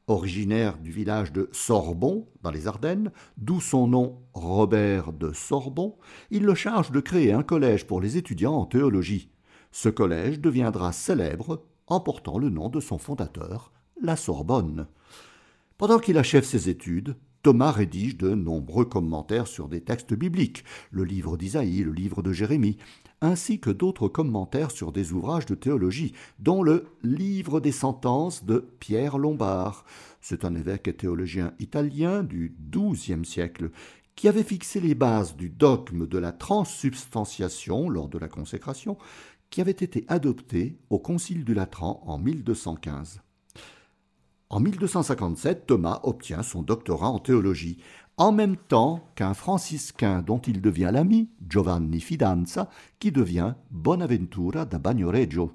originaire 0.07 0.77
du 0.77 0.91
village 0.91 1.33
de 1.33 1.49
Sorbon, 1.51 2.27
dans 2.41 2.51
les 2.51 2.67
Ardennes, 2.67 3.11
d'où 3.37 3.59
son 3.59 3.87
nom 3.87 4.19
Robert 4.33 5.11
de 5.11 5.33
Sorbon, 5.33 5.97
il 6.31 6.43
le 6.43 6.55
charge 6.55 6.91
de 6.91 7.01
créer 7.01 7.33
un 7.33 7.43
collège 7.43 7.85
pour 7.85 7.99
les 7.99 8.17
étudiants 8.17 8.55
en 8.55 8.65
théologie. 8.65 9.29
Ce 9.71 9.89
collège 9.89 10.39
deviendra 10.39 10.93
célèbre 10.93 11.65
en 11.87 11.99
portant 11.99 12.37
le 12.37 12.49
nom 12.49 12.69
de 12.69 12.79
son 12.79 12.97
fondateur, 12.97 13.71
la 14.01 14.15
Sorbonne. 14.15 14.87
Pendant 15.77 15.99
qu'il 15.99 16.17
achève 16.17 16.45
ses 16.45 16.69
études, 16.69 17.15
Thomas 17.43 17.71
rédige 17.71 18.17
de 18.17 18.33
nombreux 18.33 18.85
commentaires 18.85 19.47
sur 19.47 19.69
des 19.69 19.81
textes 19.81 20.13
bibliques, 20.13 20.63
le 20.91 21.03
livre 21.03 21.37
d'Isaïe, 21.37 21.83
le 21.83 21.93
livre 21.93 22.21
de 22.21 22.33
Jérémie, 22.33 22.77
ainsi 23.21 23.59
que 23.59 23.69
d'autres 23.69 24.07
commentaires 24.07 24.71
sur 24.71 24.91
des 24.91 25.13
ouvrages 25.13 25.45
de 25.45 25.55
théologie, 25.55 26.13
dont 26.39 26.61
le 26.61 26.85
Livre 27.03 27.59
des 27.59 27.71
sentences 27.71 28.45
de 28.45 28.69
Pierre 28.79 29.17
Lombard. 29.17 29.85
C'est 30.21 30.45
un 30.45 30.55
évêque 30.55 30.87
et 30.87 30.93
théologien 30.93 31.53
italien 31.59 32.23
du 32.23 32.55
XIIe 32.71 33.25
siècle 33.25 33.71
qui 34.15 34.27
avait 34.27 34.43
fixé 34.43 34.79
les 34.79 34.95
bases 34.95 35.35
du 35.35 35.49
dogme 35.49 36.07
de 36.07 36.17
la 36.17 36.31
transsubstantiation 36.31 37.87
lors 37.87 38.09
de 38.09 38.17
la 38.17 38.27
consécration, 38.27 38.97
qui 39.49 39.61
avait 39.61 39.71
été 39.71 40.05
adopté 40.07 40.79
au 40.89 40.99
Concile 40.99 41.45
du 41.45 41.53
Latran 41.53 42.01
en 42.05 42.17
1215. 42.17 43.21
En 44.49 44.59
1257, 44.59 45.67
Thomas 45.67 45.99
obtient 46.03 46.41
son 46.41 46.63
doctorat 46.63 47.09
en 47.09 47.19
théologie, 47.19 47.77
en 48.17 48.31
même 48.31 48.57
temps 48.57 49.07
qu'un 49.15 49.35
franciscain 49.35 50.23
dont 50.23 50.39
il 50.39 50.59
devient 50.59 50.89
l'ami, 50.91 51.29
Giovanni 51.47 52.01
Fidanza, 52.01 52.69
qui 52.99 53.11
devient 53.11 53.53
Bonaventura 53.69 54.65
da 54.65 54.79
Bagnoregio. 54.79 55.51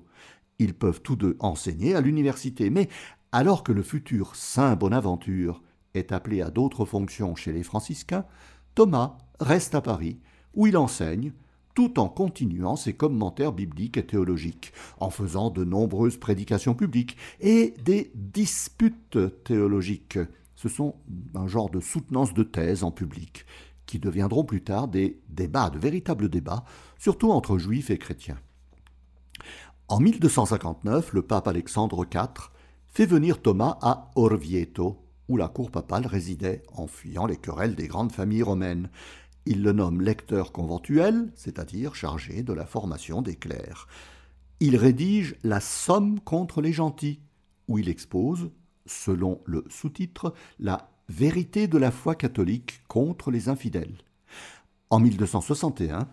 Ils 0.61 0.75
peuvent 0.75 1.02
tous 1.02 1.16
deux 1.16 1.37
enseigner 1.40 1.97
à 1.97 2.00
l'université, 2.00 2.71
mais 2.71 2.88
alors 3.33 3.64
que 3.64 3.73
le 3.73 3.83
futur 3.83 4.37
Saint 4.37 4.76
Bonaventure 4.76 5.61
est 5.95 6.12
appelé 6.12 6.40
à 6.40 6.50
d'autres 6.50 6.85
fonctions 6.85 7.35
chez 7.35 7.52
les 7.52 7.64
franciscains, 7.64 8.25
Thomas 8.76 9.19
reste 9.40 9.75
à 9.75 9.81
Paris, 9.81 10.21
où 10.54 10.69
il 10.69 10.76
enseigne, 10.76 11.33
tout 11.75 11.99
en 11.99 12.09
continuant 12.09 12.76
ses 12.76 12.92
commentaires 12.92 13.52
bibliques 13.52 13.97
et 13.97 14.07
théologiques, 14.07 14.73
en 15.00 15.11
faisant 15.11 15.50
de 15.50 15.64
nombreuses 15.64 16.19
prédications 16.19 16.75
publiques 16.75 17.16
et 17.40 17.75
des 17.85 18.12
disputes 18.14 19.19
théologiques 19.42 20.19
ce 20.62 20.69
sont 20.69 20.95
un 21.35 21.49
genre 21.49 21.71
de 21.71 21.81
soutenance 21.81 22.35
de 22.35 22.45
thèse 22.45 22.85
en 22.85 22.92
public, 22.92 23.47
qui 23.85 23.99
deviendront 23.99 24.45
plus 24.45 24.62
tard 24.62 24.87
des 24.87 25.21
débats, 25.28 25.71
de 25.71 25.78
véritables 25.78 26.28
débats, 26.28 26.64
surtout 26.99 27.33
entre 27.33 27.59
juifs 27.59 27.90
et 27.90 27.99
chrétiens. 27.99 28.38
En 29.88 29.99
1259, 29.99 31.14
le 31.14 31.23
pape 31.23 31.49
Alexandre 31.49 32.07
IV 32.14 32.52
fait 32.87 33.07
venir 33.07 33.42
Thomas 33.42 33.76
à 33.83 34.12
Orvieto, 34.14 35.04
où 35.28 35.37
la 35.37 35.49
cour 35.49 35.73
papale 35.73 36.07
résidait 36.07 36.62
en 36.73 36.87
fuyant 36.87 37.26
les 37.26 37.37
querelles 37.37 37.75
des 37.75 37.88
grandes 37.88 38.12
familles 38.12 38.45
romaines. 38.45 38.88
Il 39.47 39.64
le 39.64 39.73
nomme 39.73 40.00
lecteur 40.00 40.52
conventuel, 40.52 41.33
c'est-à-dire 41.35 41.97
chargé 41.97 42.45
de 42.45 42.52
la 42.52 42.66
formation 42.66 43.21
des 43.21 43.35
clercs. 43.35 43.88
Il 44.61 44.76
rédige 44.76 45.35
La 45.42 45.59
Somme 45.59 46.21
contre 46.21 46.61
les 46.61 46.73
gentils, 46.73 47.19
où 47.66 47.78
il 47.78 47.88
expose 47.88 48.50
selon 48.86 49.40
le 49.44 49.64
sous-titre, 49.68 50.34
La 50.58 50.90
vérité 51.08 51.66
de 51.66 51.78
la 51.78 51.90
foi 51.90 52.14
catholique 52.14 52.82
contre 52.88 53.30
les 53.30 53.48
infidèles. 53.48 53.98
En 54.90 55.00
1261, 55.00 56.08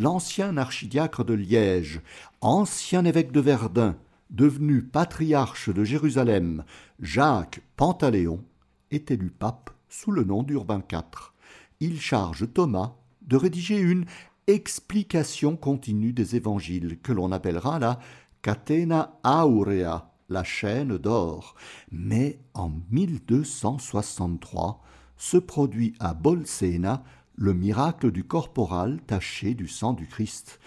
l'ancien 0.00 0.56
archidiacre 0.56 1.24
de 1.24 1.34
Liège, 1.34 2.00
ancien 2.40 3.04
évêque 3.04 3.32
de 3.32 3.40
Verdun, 3.40 3.96
devenu 4.30 4.82
patriarche 4.82 5.68
de 5.68 5.84
Jérusalem, 5.84 6.64
Jacques 7.00 7.60
Pantaléon, 7.76 8.42
est 8.90 9.10
élu 9.10 9.30
pape 9.30 9.70
sous 9.88 10.10
le 10.10 10.24
nom 10.24 10.42
d'Urbain 10.42 10.82
IV. 10.90 11.32
Il 11.80 12.00
charge 12.00 12.50
Thomas 12.52 12.94
de 13.22 13.36
rédiger 13.36 13.78
une 13.78 14.06
explication 14.46 15.56
continue 15.56 16.12
des 16.12 16.36
évangiles 16.36 16.98
que 17.02 17.12
l'on 17.12 17.32
appellera 17.32 17.78
la 17.78 17.98
Catena 18.40 19.18
Aurea, 19.24 20.11
la 20.32 20.44
chaîne 20.44 20.98
d'or. 20.98 21.54
Mais 21.90 22.40
en 22.54 22.72
1263 22.90 24.82
se 25.16 25.36
produit 25.36 25.94
à 26.00 26.14
Bolsena 26.14 27.04
le 27.36 27.54
miracle 27.54 28.10
du 28.10 28.24
corporal 28.24 29.00
taché 29.06 29.54
du 29.54 29.68
sang 29.68 29.92
du 29.92 30.06
Christ. 30.06 30.58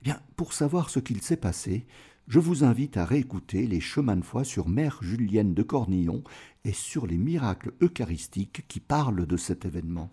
Eh 0.00 0.04
bien, 0.04 0.20
pour 0.36 0.52
savoir 0.52 0.90
ce 0.90 1.00
qu'il 1.00 1.22
s'est 1.22 1.36
passé, 1.36 1.86
je 2.28 2.38
vous 2.38 2.64
invite 2.64 2.96
à 2.96 3.04
réécouter 3.04 3.66
les 3.66 3.80
chemins 3.80 4.16
de 4.16 4.24
foi 4.24 4.44
sur 4.44 4.68
Mère 4.68 4.98
Julienne 5.02 5.52
de 5.52 5.62
Cornillon 5.62 6.22
et 6.64 6.72
sur 6.72 7.06
les 7.06 7.18
miracles 7.18 7.72
eucharistiques 7.82 8.64
qui 8.68 8.80
parlent 8.80 9.26
de 9.26 9.36
cet 9.36 9.64
événement. 9.64 10.10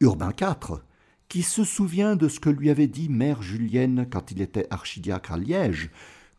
Urbain 0.00 0.32
IV, 0.40 0.82
qui 1.28 1.42
se 1.42 1.64
souvient 1.64 2.14
de 2.14 2.28
ce 2.28 2.40
que 2.40 2.50
lui 2.50 2.70
avait 2.70 2.88
dit 2.88 3.08
Mère 3.08 3.42
Julienne 3.42 4.06
quand 4.10 4.30
il 4.30 4.42
était 4.42 4.66
archidiacre 4.70 5.32
à 5.32 5.38
Liège, 5.38 5.90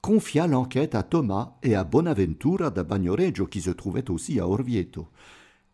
confia 0.04 0.48
l'enquête 0.48 0.96
à 0.96 1.04
Thomas 1.04 1.54
et 1.64 1.76
à 1.76 1.86
Bonaventura 1.86 2.70
da 2.72 2.84
Bagnoregio 2.84 3.48
qui 3.48 3.62
se 3.62 3.70
trouvaient 3.70 4.12
aussi 4.12 4.38
à 4.38 4.46
Orvieto. 4.46 5.08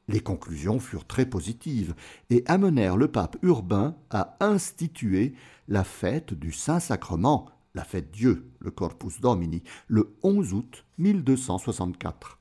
Les 0.08 0.20
conclusions 0.20 0.80
furent 0.80 1.08
très 1.08 1.26
positives 1.26 1.96
et 2.30 2.44
amenèrent 2.46 2.96
le 2.96 3.08
pape 3.08 3.38
Urbain 3.42 3.96
à 4.12 4.38
instituer 4.40 5.34
la 5.68 5.84
fête 5.84 6.36
du 6.36 6.52
Saint-Sacrement, 6.52 7.48
la 7.74 7.84
fête 7.84 8.12
Dieu, 8.12 8.52
le 8.60 8.70
Corpus 8.70 9.20
Domini, 9.20 9.64
le 9.88 10.16
11 10.22 10.54
août 10.54 10.86
1264. 11.00 12.38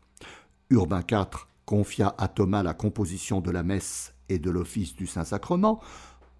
Urbain 0.68 1.02
IV 1.10 1.46
confia 1.64 2.14
à 2.18 2.28
Thomas 2.28 2.62
la 2.62 2.74
composition 2.74 3.40
de 3.40 3.50
la 3.50 3.62
messe 3.62 4.12
et 4.28 4.38
de 4.38 4.50
l'office 4.50 4.94
du 4.94 5.06
Saint-Sacrement, 5.06 5.80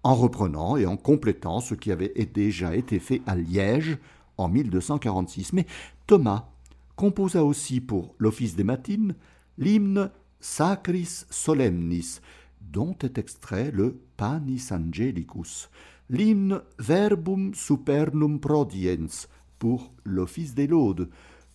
en 0.03 0.13
reprenant 0.13 0.77
et 0.77 0.85
en 0.85 0.95
complétant 0.95 1.59
ce 1.59 1.73
qui 1.73 1.91
avait 1.91 2.13
déjà 2.31 2.75
été 2.75 2.99
fait 2.99 3.23
à 3.25 3.35
Liège 3.35 3.97
en 4.39 4.49
1246. 4.49 5.53
Mais 5.53 5.65
Thomas 6.07 6.49
composa 6.95 7.43
aussi 7.43 7.81
pour 7.81 8.15
l'office 8.17 8.55
des 8.55 8.63
matines 8.63 9.15
l'hymne 9.57 10.09
Sacris 10.39 11.25
Solemnis, 11.29 12.19
dont 12.61 12.95
est 13.03 13.17
extrait 13.17 13.71
le 13.71 13.99
Panis 14.17 14.71
Angelicus, 14.71 15.69
l'hymne 16.09 16.61
Verbum 16.77 17.53
Supernum 17.53 18.39
Prodiens 18.39 19.07
pour 19.59 19.91
l'office 20.05 20.55
des 20.55 20.67
laudes, 20.67 21.09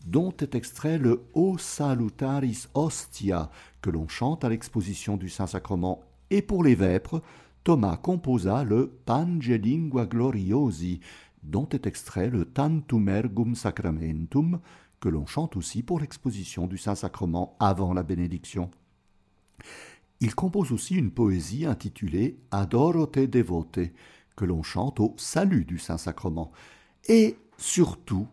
dont 0.06 0.34
est 0.38 0.54
extrait 0.54 0.98
le 0.98 1.22
O 1.32 1.56
Salutaris 1.56 2.68
Ostia 2.74 3.50
que 3.80 3.90
l'on 3.90 4.08
chante 4.08 4.44
à 4.44 4.48
l'exposition 4.48 5.16
du 5.16 5.28
Saint-Sacrement, 5.28 6.02
et 6.30 6.42
pour 6.42 6.62
les 6.62 6.74
vêpres, 6.74 7.22
Thomas 7.64 7.96
composa 7.96 8.64
le 8.64 8.92
Pange 9.06 9.50
Lingua 9.50 10.04
Gloriosi, 10.04 11.00
dont 11.44 11.68
est 11.70 11.86
extrait 11.86 12.30
le 12.30 12.44
Tantum 12.44 13.08
Ergum 13.08 13.54
Sacramentum, 13.54 14.60
que 15.00 15.08
l'on 15.08 15.26
chante 15.26 15.56
aussi 15.56 15.82
pour 15.82 16.00
l'exposition 16.00 16.66
du 16.66 16.78
Saint-Sacrement 16.78 17.56
avant 17.60 17.92
la 17.92 18.02
bénédiction. 18.02 18.70
Il 20.20 20.34
compose 20.34 20.72
aussi 20.72 20.94
une 20.94 21.10
poésie 21.10 21.66
intitulée 21.66 22.38
Adoro 22.50 23.06
te 23.06 23.24
devote, 23.24 23.80
que 24.36 24.44
l'on 24.44 24.62
chante 24.62 25.00
au 25.00 25.14
salut 25.18 25.64
du 25.64 25.78
Saint-Sacrement, 25.78 26.50
et 27.06 27.36
surtout 27.58 28.26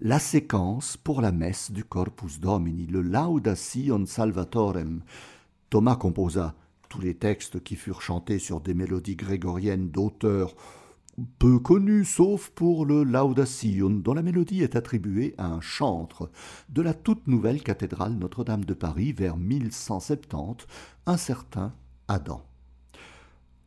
la 0.00 0.18
séquence 0.18 0.96
pour 0.96 1.20
la 1.20 1.32
messe 1.32 1.70
du 1.70 1.84
Corpus 1.84 2.40
Domini, 2.40 2.86
le 2.86 3.00
Laudación 3.00 4.04
Salvatorem. 4.04 5.02
Thomas 5.70 5.96
composa 5.96 6.54
tous 6.88 7.00
les 7.00 7.14
textes 7.14 7.62
qui 7.62 7.76
furent 7.76 8.02
chantés 8.02 8.38
sur 8.38 8.60
des 8.60 8.74
mélodies 8.74 9.16
grégoriennes 9.16 9.90
d'auteurs 9.90 10.54
peu 11.38 11.58
connus, 11.58 12.04
sauf 12.04 12.50
pour 12.50 12.86
le 12.86 13.04
Laudación, 13.04 13.90
dont 13.90 14.14
la 14.14 14.22
mélodie 14.22 14.62
est 14.62 14.76
attribuée 14.76 15.34
à 15.38 15.46
un 15.46 15.60
chantre 15.60 16.30
de 16.68 16.82
la 16.82 16.94
toute 16.94 17.26
nouvelle 17.26 17.62
cathédrale 17.62 18.14
Notre-Dame 18.14 18.64
de 18.64 18.74
Paris 18.74 19.12
vers 19.12 19.36
1170, 19.36 20.66
un 21.06 21.16
certain 21.16 21.72
Adam. 22.08 22.44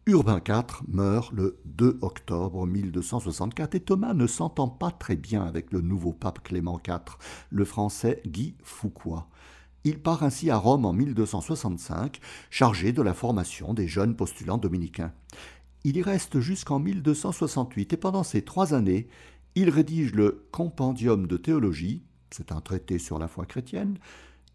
Urbain 0.06 0.42
IV 0.48 0.82
meurt 0.88 1.32
le 1.34 1.60
2 1.66 2.00
octobre 2.02 2.66
1264 2.66 3.76
et 3.76 3.80
Thomas 3.80 4.14
ne 4.14 4.26
s'entend 4.26 4.68
pas 4.68 4.90
très 4.90 5.16
bien 5.16 5.44
avec 5.44 5.72
le 5.72 5.82
nouveau 5.82 6.14
pape 6.14 6.42
Clément 6.42 6.80
IV, 6.88 7.18
le 7.52 7.66
français 7.66 8.22
Guy 8.26 8.56
Fouquois. 8.64 9.28
Il 9.84 10.00
part 10.00 10.24
ainsi 10.24 10.50
à 10.50 10.58
Rome 10.58 10.86
en 10.86 10.94
1265, 10.94 12.20
chargé 12.50 12.92
de 12.92 13.02
la 13.02 13.14
formation 13.14 13.74
des 13.74 13.88
jeunes 13.88 14.16
postulants 14.16 14.58
dominicains. 14.58 15.14
Il 15.84 15.98
y 15.98 16.02
reste 16.02 16.40
jusqu'en 16.40 16.80
1268 16.80 17.94
et 17.94 17.98
pendant 17.98 18.24
ces 18.24 18.42
trois 18.42 18.74
années, 18.74 19.08
il 19.56 19.70
rédige 19.70 20.14
le 20.14 20.48
Compendium 20.52 21.26
de 21.26 21.38
théologie, 21.38 22.04
c'est 22.32 22.52
un 22.52 22.62
traité 22.62 23.00
sur 23.00 23.18
la 23.18 23.28
foi 23.28 23.46
chrétienne, 23.46 23.98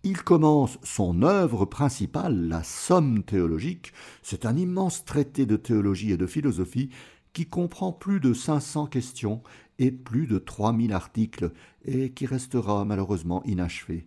il 0.07 0.23
commence 0.23 0.79
son 0.83 1.23
œuvre 1.23 1.65
principale, 1.65 2.47
la 2.47 2.63
Somme 2.63 3.23
théologique. 3.23 3.95
C'est 4.23 4.45
un 4.45 4.55
immense 4.55 5.07
traité 5.07 5.47
de 5.47 5.57
théologie 5.57 6.13
et 6.13 6.19
de 6.19 6.27
philosophie 6.27 6.91
qui 7.33 7.47
comprend 7.47 7.91
plus 7.91 8.21
de 8.21 8.35
500 8.35 8.87
questions 8.87 9.43
et 9.79 9.91
plus 9.91 10.27
de 10.27 10.37
3000 10.37 10.93
articles 10.93 11.53
et 11.87 12.13
qui 12.13 12.27
restera 12.27 12.85
malheureusement 12.85 13.43
inachevé. 13.45 14.07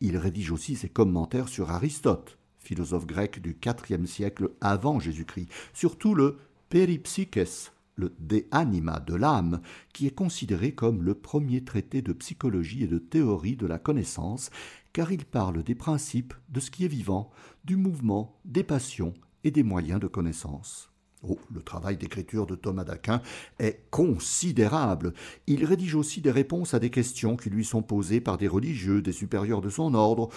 Il 0.00 0.16
rédige 0.18 0.52
aussi 0.52 0.76
ses 0.76 0.88
commentaires 0.88 1.48
sur 1.48 1.70
Aristote, 1.72 2.38
philosophe 2.64 3.06
grec 3.06 3.40
du 3.40 3.56
IVe 3.64 4.06
siècle 4.06 4.50
avant 4.60 4.98
Jésus-Christ, 4.98 5.48
surtout 5.72 6.14
le 6.14 6.38
Peripsyches, 6.68 7.70
le 7.96 8.12
De 8.18 8.44
Anima 8.50 8.98
de 8.98 9.14
l'âme, 9.14 9.60
qui 9.92 10.06
est 10.06 10.14
considéré 10.14 10.72
comme 10.72 11.02
le 11.02 11.14
premier 11.14 11.62
traité 11.62 12.02
de 12.02 12.12
psychologie 12.12 12.82
et 12.82 12.88
de 12.88 12.98
théorie 12.98 13.56
de 13.56 13.66
la 13.66 13.78
connaissance 13.78 14.50
car 14.94 15.10
il 15.12 15.24
parle 15.24 15.62
des 15.62 15.74
principes 15.74 16.34
de 16.48 16.60
ce 16.60 16.70
qui 16.70 16.84
est 16.84 16.88
vivant, 16.88 17.30
du 17.64 17.76
mouvement, 17.76 18.38
des 18.44 18.62
passions 18.62 19.12
et 19.42 19.50
des 19.50 19.64
moyens 19.64 20.00
de 20.00 20.06
connaissance. 20.06 20.93
Oh, 21.26 21.38
le 21.54 21.62
travail 21.62 21.96
d'écriture 21.96 22.46
de 22.46 22.54
Thomas 22.54 22.84
d'Aquin 22.84 23.22
est 23.58 23.80
considérable. 23.90 25.14
Il 25.46 25.64
rédige 25.64 25.94
aussi 25.94 26.20
des 26.20 26.30
réponses 26.30 26.74
à 26.74 26.78
des 26.78 26.90
questions 26.90 27.36
qui 27.36 27.50
lui 27.50 27.64
sont 27.64 27.82
posées 27.82 28.20
par 28.20 28.36
des 28.36 28.48
religieux, 28.48 29.00
des 29.00 29.12
supérieurs 29.12 29.62
de 29.62 29.70
son 29.70 29.94
ordre, 29.94 30.28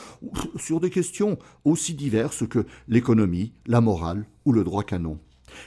sur 0.55 0.79
des 0.79 0.89
questions 0.89 1.37
aussi 1.65 1.93
diverses 1.93 2.47
que 2.47 2.65
l'économie, 2.87 3.53
la 3.65 3.81
morale 3.81 4.25
ou 4.45 4.53
le 4.53 4.63
droit 4.63 4.83
canon. 4.83 5.19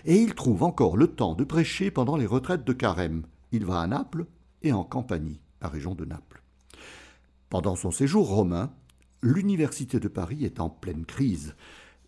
Et 0.04 0.16
il 0.16 0.34
trouve 0.34 0.62
encore 0.62 0.96
le 0.96 1.08
temps 1.08 1.34
de 1.34 1.44
prêcher 1.44 1.90
pendant 1.90 2.16
les 2.16 2.26
retraites 2.26 2.64
de 2.64 2.72
carême. 2.72 3.24
Il 3.52 3.64
va 3.64 3.80
à 3.80 3.86
Naples 3.86 4.26
et 4.62 4.72
en 4.72 4.84
Campanie, 4.84 5.40
la 5.60 5.68
région 5.68 5.94
de 5.94 6.04
Naples. 6.04 6.42
Pendant 7.48 7.76
son 7.76 7.90
séjour 7.90 8.28
romain, 8.28 8.72
l'Université 9.22 10.00
de 10.00 10.08
Paris 10.08 10.44
est 10.44 10.60
en 10.60 10.70
pleine 10.70 11.04
crise. 11.04 11.54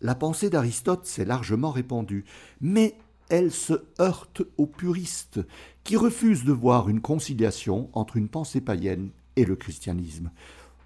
La 0.01 0.15
pensée 0.15 0.49
d'Aristote 0.49 1.05
s'est 1.05 1.25
largement 1.25 1.71
répandue, 1.71 2.25
mais 2.59 2.95
elle 3.33 3.51
se 3.51 3.73
heurte 3.99 4.43
aux 4.57 4.67
puristes, 4.67 5.39
qui 5.83 5.97
refusent 5.97 6.45
de 6.45 6.51
voir 6.51 6.87
une 6.87 7.01
conciliation 7.01 7.89
entre 7.93 8.15
une 8.15 8.29
pensée 8.29 8.61
païenne 8.61 9.09
et 9.35 9.43
le 9.43 9.55
christianisme. 9.55 10.29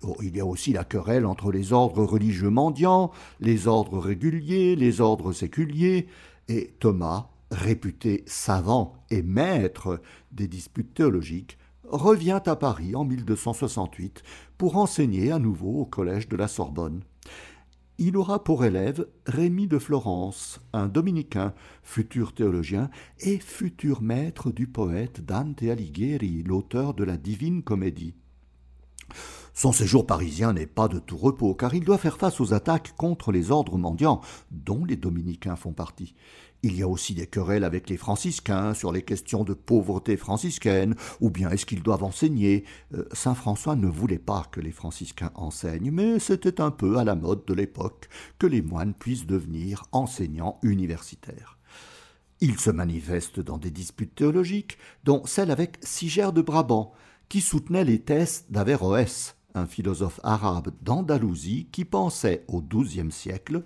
Oh, 0.02 0.16
il 0.24 0.38
y 0.38 0.40
a 0.40 0.46
aussi 0.46 0.72
la 0.72 0.86
querelle 0.86 1.26
entre 1.26 1.52
les 1.52 1.74
ordres 1.74 2.06
religieux 2.06 2.50
mendiants, 2.50 3.12
les 3.42 3.68
ordres 3.68 4.00
réguliers, 4.00 4.78
les 4.78 5.02
ordres 5.02 5.34
séculiers, 5.34 6.08
et 6.48 6.74
Thomas, 6.80 7.28
réputé 7.52 8.24
savant 8.28 8.94
et 9.12 9.24
maître 9.24 10.00
des 10.32 10.48
disputes 10.48 10.94
théologiques, 10.94 11.58
revient 11.84 12.40
à 12.46 12.56
Paris 12.56 12.96
en 12.96 13.04
1268 13.04 14.24
pour 14.58 14.78
enseigner 14.78 15.34
à 15.34 15.40
nouveau 15.40 15.82
au 15.82 15.86
collège 15.86 16.30
de 16.30 16.38
la 16.38 16.48
Sorbonne. 16.48 17.02
Il 18.00 18.16
aura 18.16 18.44
pour 18.44 18.64
élève 18.64 19.08
Rémy 19.26 19.66
de 19.66 19.80
Florence, 19.80 20.62
un 20.72 20.88
dominicain, 20.88 21.56
futur 21.82 22.36
théologien 22.36 22.92
et 23.22 23.40
futur 23.40 24.04
maître 24.04 24.52
du 24.52 24.68
poète 24.68 25.26
Dante 25.26 25.64
Alighieri, 25.64 26.44
l'auteur 26.44 26.94
de 26.94 27.04
la 27.04 27.18
Divine 27.18 27.64
Comédie. 27.64 28.14
Son 29.56 29.72
séjour 29.72 30.06
parisien 30.06 30.54
n'est 30.54 30.68
pas 30.68 30.88
de 30.88 31.00
tout 31.00 31.18
repos, 31.18 31.56
car 31.56 31.74
il 31.74 31.84
doit 31.84 31.98
faire 31.98 32.20
face 32.20 32.40
aux 32.40 32.54
attaques 32.54 32.94
contre 32.96 33.32
les 33.32 33.50
ordres 33.50 33.80
mendiants, 33.80 34.22
dont 34.52 34.86
les 34.86 34.96
dominicains 34.96 35.56
font 35.56 35.74
partie. 35.74 36.14
Il 36.68 36.76
y 36.76 36.84
a 36.84 36.88
aussi 36.88 37.14
des 37.14 37.28
querelles 37.28 37.64
avec 37.64 37.90
les 37.90 37.96
franciscains 37.96 38.74
sur 38.74 38.92
les 38.92 39.02
questions 39.02 39.46
de 39.46 39.54
pauvreté 39.54 40.18
franciscaine, 40.18 40.96
ou 41.22 41.30
bien 41.30 41.50
est-ce 41.50 41.66
qu'ils 41.66 41.82
doivent 41.82 42.04
enseigner? 42.04 42.66
Euh, 42.94 43.06
Saint 43.14 43.36
François 43.36 43.78
ne 43.78 43.88
voulait 43.88 44.20
pas 44.20 44.44
que 44.52 44.60
les 44.60 44.74
franciscains 44.74 45.32
enseignent, 45.36 45.92
mais 45.92 46.20
c'était 46.20 46.60
un 46.60 46.72
peu 46.72 46.98
à 46.98 47.06
la 47.06 47.16
mode 47.16 47.46
de 47.46 47.54
l'époque 47.54 48.10
que 48.38 48.48
les 48.48 48.62
moines 48.62 48.94
puissent 48.94 49.26
devenir 49.26 49.86
enseignants 49.94 50.60
universitaires. 50.62 51.58
Il 52.42 52.60
se 52.60 52.70
manifeste 52.70 53.40
dans 53.40 53.58
des 53.58 53.72
disputes 53.72 54.16
théologiques, 54.16 54.78
dont 55.06 55.26
celle 55.26 55.52
avec 55.52 55.78
Sigère 55.82 56.34
de 56.34 56.42
Brabant, 56.42 56.92
qui 57.30 57.40
soutenait 57.40 57.86
les 57.86 58.02
thèses 58.02 58.44
d'Averroès, 58.50 59.38
un 59.54 59.68
philosophe 59.68 60.20
arabe 60.24 60.72
d'Andalousie 60.82 61.70
qui 61.72 61.86
pensait 61.86 62.44
au 62.50 62.62
XIIe 62.62 63.12
siècle 63.12 63.64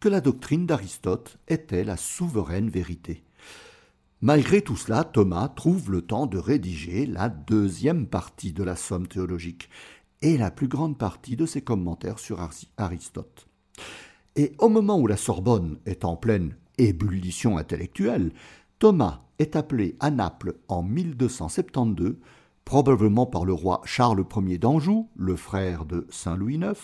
que 0.00 0.08
la 0.08 0.20
doctrine 0.20 0.66
d'Aristote 0.66 1.38
était 1.48 1.84
la 1.84 1.96
souveraine 1.96 2.70
vérité. 2.70 3.24
Malgré 4.20 4.62
tout 4.62 4.76
cela, 4.76 5.04
Thomas 5.04 5.48
trouve 5.48 5.90
le 5.90 6.02
temps 6.02 6.26
de 6.26 6.38
rédiger 6.38 7.06
la 7.06 7.28
deuxième 7.28 8.06
partie 8.06 8.52
de 8.52 8.64
la 8.64 8.76
Somme 8.76 9.06
théologique 9.06 9.68
et 10.22 10.36
la 10.36 10.50
plus 10.50 10.68
grande 10.68 10.98
partie 10.98 11.36
de 11.36 11.46
ses 11.46 11.62
commentaires 11.62 12.18
sur 12.18 12.40
Aristote. 12.76 13.48
Et 14.34 14.54
au 14.58 14.68
moment 14.68 14.98
où 14.98 15.06
la 15.06 15.16
Sorbonne 15.16 15.78
est 15.86 16.04
en 16.04 16.16
pleine 16.16 16.56
ébullition 16.78 17.58
intellectuelle, 17.58 18.32
Thomas 18.78 19.22
est 19.38 19.56
appelé 19.56 19.96
à 20.00 20.10
Naples 20.10 20.54
en 20.68 20.82
1272, 20.82 22.16
probablement 22.64 23.26
par 23.26 23.44
le 23.44 23.52
roi 23.52 23.80
Charles 23.84 24.24
Ier 24.36 24.58
d'Anjou, 24.58 25.08
le 25.16 25.36
frère 25.36 25.84
de 25.84 26.06
Saint 26.10 26.36
Louis 26.36 26.56
IX, 26.56 26.74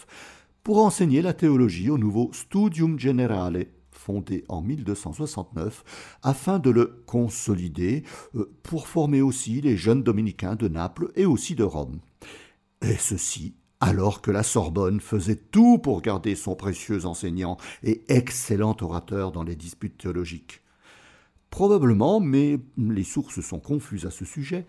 pour 0.64 0.82
enseigner 0.82 1.22
la 1.22 1.34
théologie 1.34 1.90
au 1.90 1.98
nouveau 1.98 2.30
Studium 2.32 2.98
Generale, 2.98 3.66
fondé 3.92 4.44
en 4.48 4.62
1269, 4.62 6.18
afin 6.22 6.58
de 6.58 6.70
le 6.70 7.02
consolider, 7.06 8.02
euh, 8.34 8.50
pour 8.62 8.88
former 8.88 9.20
aussi 9.20 9.60
les 9.60 9.76
jeunes 9.76 10.02
dominicains 10.02 10.56
de 10.56 10.68
Naples 10.68 11.12
et 11.16 11.26
aussi 11.26 11.54
de 11.54 11.64
Rome. 11.64 12.00
Et 12.82 12.96
ceci 12.96 13.54
alors 13.80 14.22
que 14.22 14.30
la 14.30 14.42
Sorbonne 14.42 15.00
faisait 15.00 15.36
tout 15.36 15.76
pour 15.76 16.00
garder 16.00 16.34
son 16.36 16.54
précieux 16.54 17.04
enseignant 17.04 17.58
et 17.82 18.02
excellent 18.08 18.74
orateur 18.80 19.30
dans 19.30 19.42
les 19.42 19.56
disputes 19.56 19.98
théologiques. 19.98 20.62
Probablement, 21.50 22.18
mais 22.18 22.58
les 22.78 23.04
sources 23.04 23.42
sont 23.42 23.60
confuses 23.60 24.06
à 24.06 24.10
ce 24.10 24.24
sujet, 24.24 24.66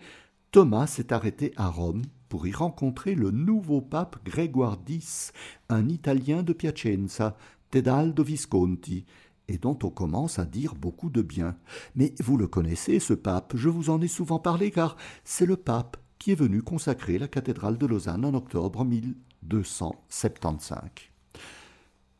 Thomas 0.50 0.86
s'est 0.86 1.14
arrêté 1.14 1.52
à 1.56 1.68
Rome 1.68 2.02
pour 2.28 2.46
y 2.46 2.52
rencontrer 2.52 3.14
le 3.14 3.30
nouveau 3.30 3.80
pape 3.80 4.24
Grégoire 4.24 4.78
X, 4.88 5.32
un 5.68 5.88
Italien 5.88 6.42
de 6.42 6.52
Piacenza, 6.52 7.36
Tedaldo 7.70 8.22
Visconti, 8.22 9.04
et 9.48 9.58
dont 9.58 9.78
on 9.82 9.90
commence 9.90 10.38
à 10.38 10.44
dire 10.44 10.74
beaucoup 10.74 11.10
de 11.10 11.22
bien. 11.22 11.56
Mais 11.94 12.14
vous 12.20 12.36
le 12.36 12.46
connaissez, 12.48 13.00
ce 13.00 13.14
pape, 13.14 13.54
je 13.56 13.68
vous 13.68 13.90
en 13.90 14.00
ai 14.00 14.08
souvent 14.08 14.38
parlé, 14.38 14.70
car 14.70 14.96
c'est 15.24 15.46
le 15.46 15.56
pape 15.56 15.96
qui 16.18 16.32
est 16.32 16.36
venu 16.36 16.62
consacrer 16.62 17.18
la 17.18 17.28
cathédrale 17.28 17.78
de 17.78 17.86
Lausanne 17.86 18.24
en 18.24 18.34
octobre 18.34 18.84
1275. 18.84 20.80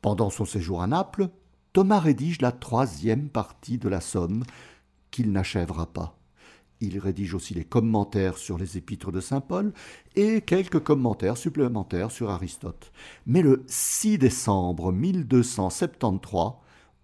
Pendant 0.02 0.30
son 0.30 0.44
séjour 0.44 0.82
à 0.82 0.86
Naples, 0.86 1.30
Thomas 1.72 1.98
rédige 1.98 2.40
la 2.40 2.52
troisième 2.52 3.28
partie 3.28 3.78
de 3.78 3.88
la 3.88 4.00
Somme, 4.00 4.44
qu'il 5.10 5.32
n'achèvera 5.32 5.86
pas. 5.86 6.15
Il 6.80 6.98
rédige 6.98 7.34
aussi 7.34 7.54
les 7.54 7.64
commentaires 7.64 8.36
sur 8.36 8.58
les 8.58 8.76
épîtres 8.76 9.10
de 9.10 9.20
Saint 9.20 9.40
Paul 9.40 9.72
et 10.14 10.42
quelques 10.42 10.80
commentaires 10.80 11.38
supplémentaires 11.38 12.10
sur 12.10 12.30
Aristote. 12.30 12.92
Mais 13.26 13.40
le 13.40 13.64
6 13.66 14.18
décembre 14.18 14.92
1273, 14.92 16.52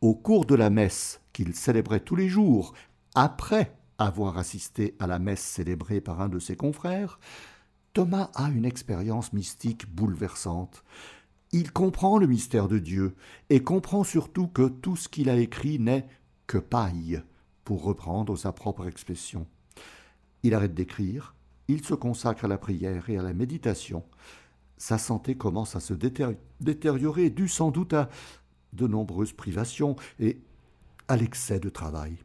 au 0.02 0.14
cours 0.14 0.44
de 0.44 0.54
la 0.54 0.68
messe 0.68 1.20
qu'il 1.32 1.54
célébrait 1.54 2.00
tous 2.00 2.16
les 2.16 2.28
jours, 2.28 2.74
après 3.14 3.74
avoir 3.98 4.36
assisté 4.36 4.94
à 4.98 5.06
la 5.06 5.18
messe 5.18 5.42
célébrée 5.42 6.00
par 6.00 6.20
un 6.20 6.28
de 6.28 6.38
ses 6.38 6.56
confrères, 6.56 7.18
Thomas 7.94 8.30
a 8.34 8.50
une 8.50 8.64
expérience 8.64 9.32
mystique 9.32 9.86
bouleversante. 9.94 10.82
Il 11.52 11.72
comprend 11.72 12.18
le 12.18 12.26
mystère 12.26 12.68
de 12.68 12.78
Dieu 12.78 13.14
et 13.48 13.62
comprend 13.62 14.04
surtout 14.04 14.48
que 14.48 14.68
tout 14.68 14.96
ce 14.96 15.08
qu'il 15.08 15.30
a 15.30 15.36
écrit 15.36 15.78
n'est 15.78 16.06
que 16.46 16.58
paille, 16.58 17.22
pour 17.64 17.84
reprendre 17.84 18.36
sa 18.36 18.52
propre 18.52 18.86
expression. 18.86 19.46
Il 20.42 20.54
arrête 20.54 20.74
d'écrire, 20.74 21.34
il 21.68 21.84
se 21.84 21.94
consacre 21.94 22.44
à 22.44 22.48
la 22.48 22.58
prière 22.58 23.08
et 23.08 23.16
à 23.16 23.22
la 23.22 23.32
méditation. 23.32 24.04
Sa 24.76 24.98
santé 24.98 25.36
commence 25.36 25.76
à 25.76 25.80
se 25.80 25.94
détériorer, 26.60 27.30
dû 27.30 27.48
sans 27.48 27.70
doute 27.70 27.92
à 27.92 28.08
de 28.72 28.86
nombreuses 28.86 29.32
privations 29.32 29.96
et 30.18 30.40
à 31.08 31.16
l'excès 31.16 31.60
de 31.60 31.68
travail. 31.68 32.16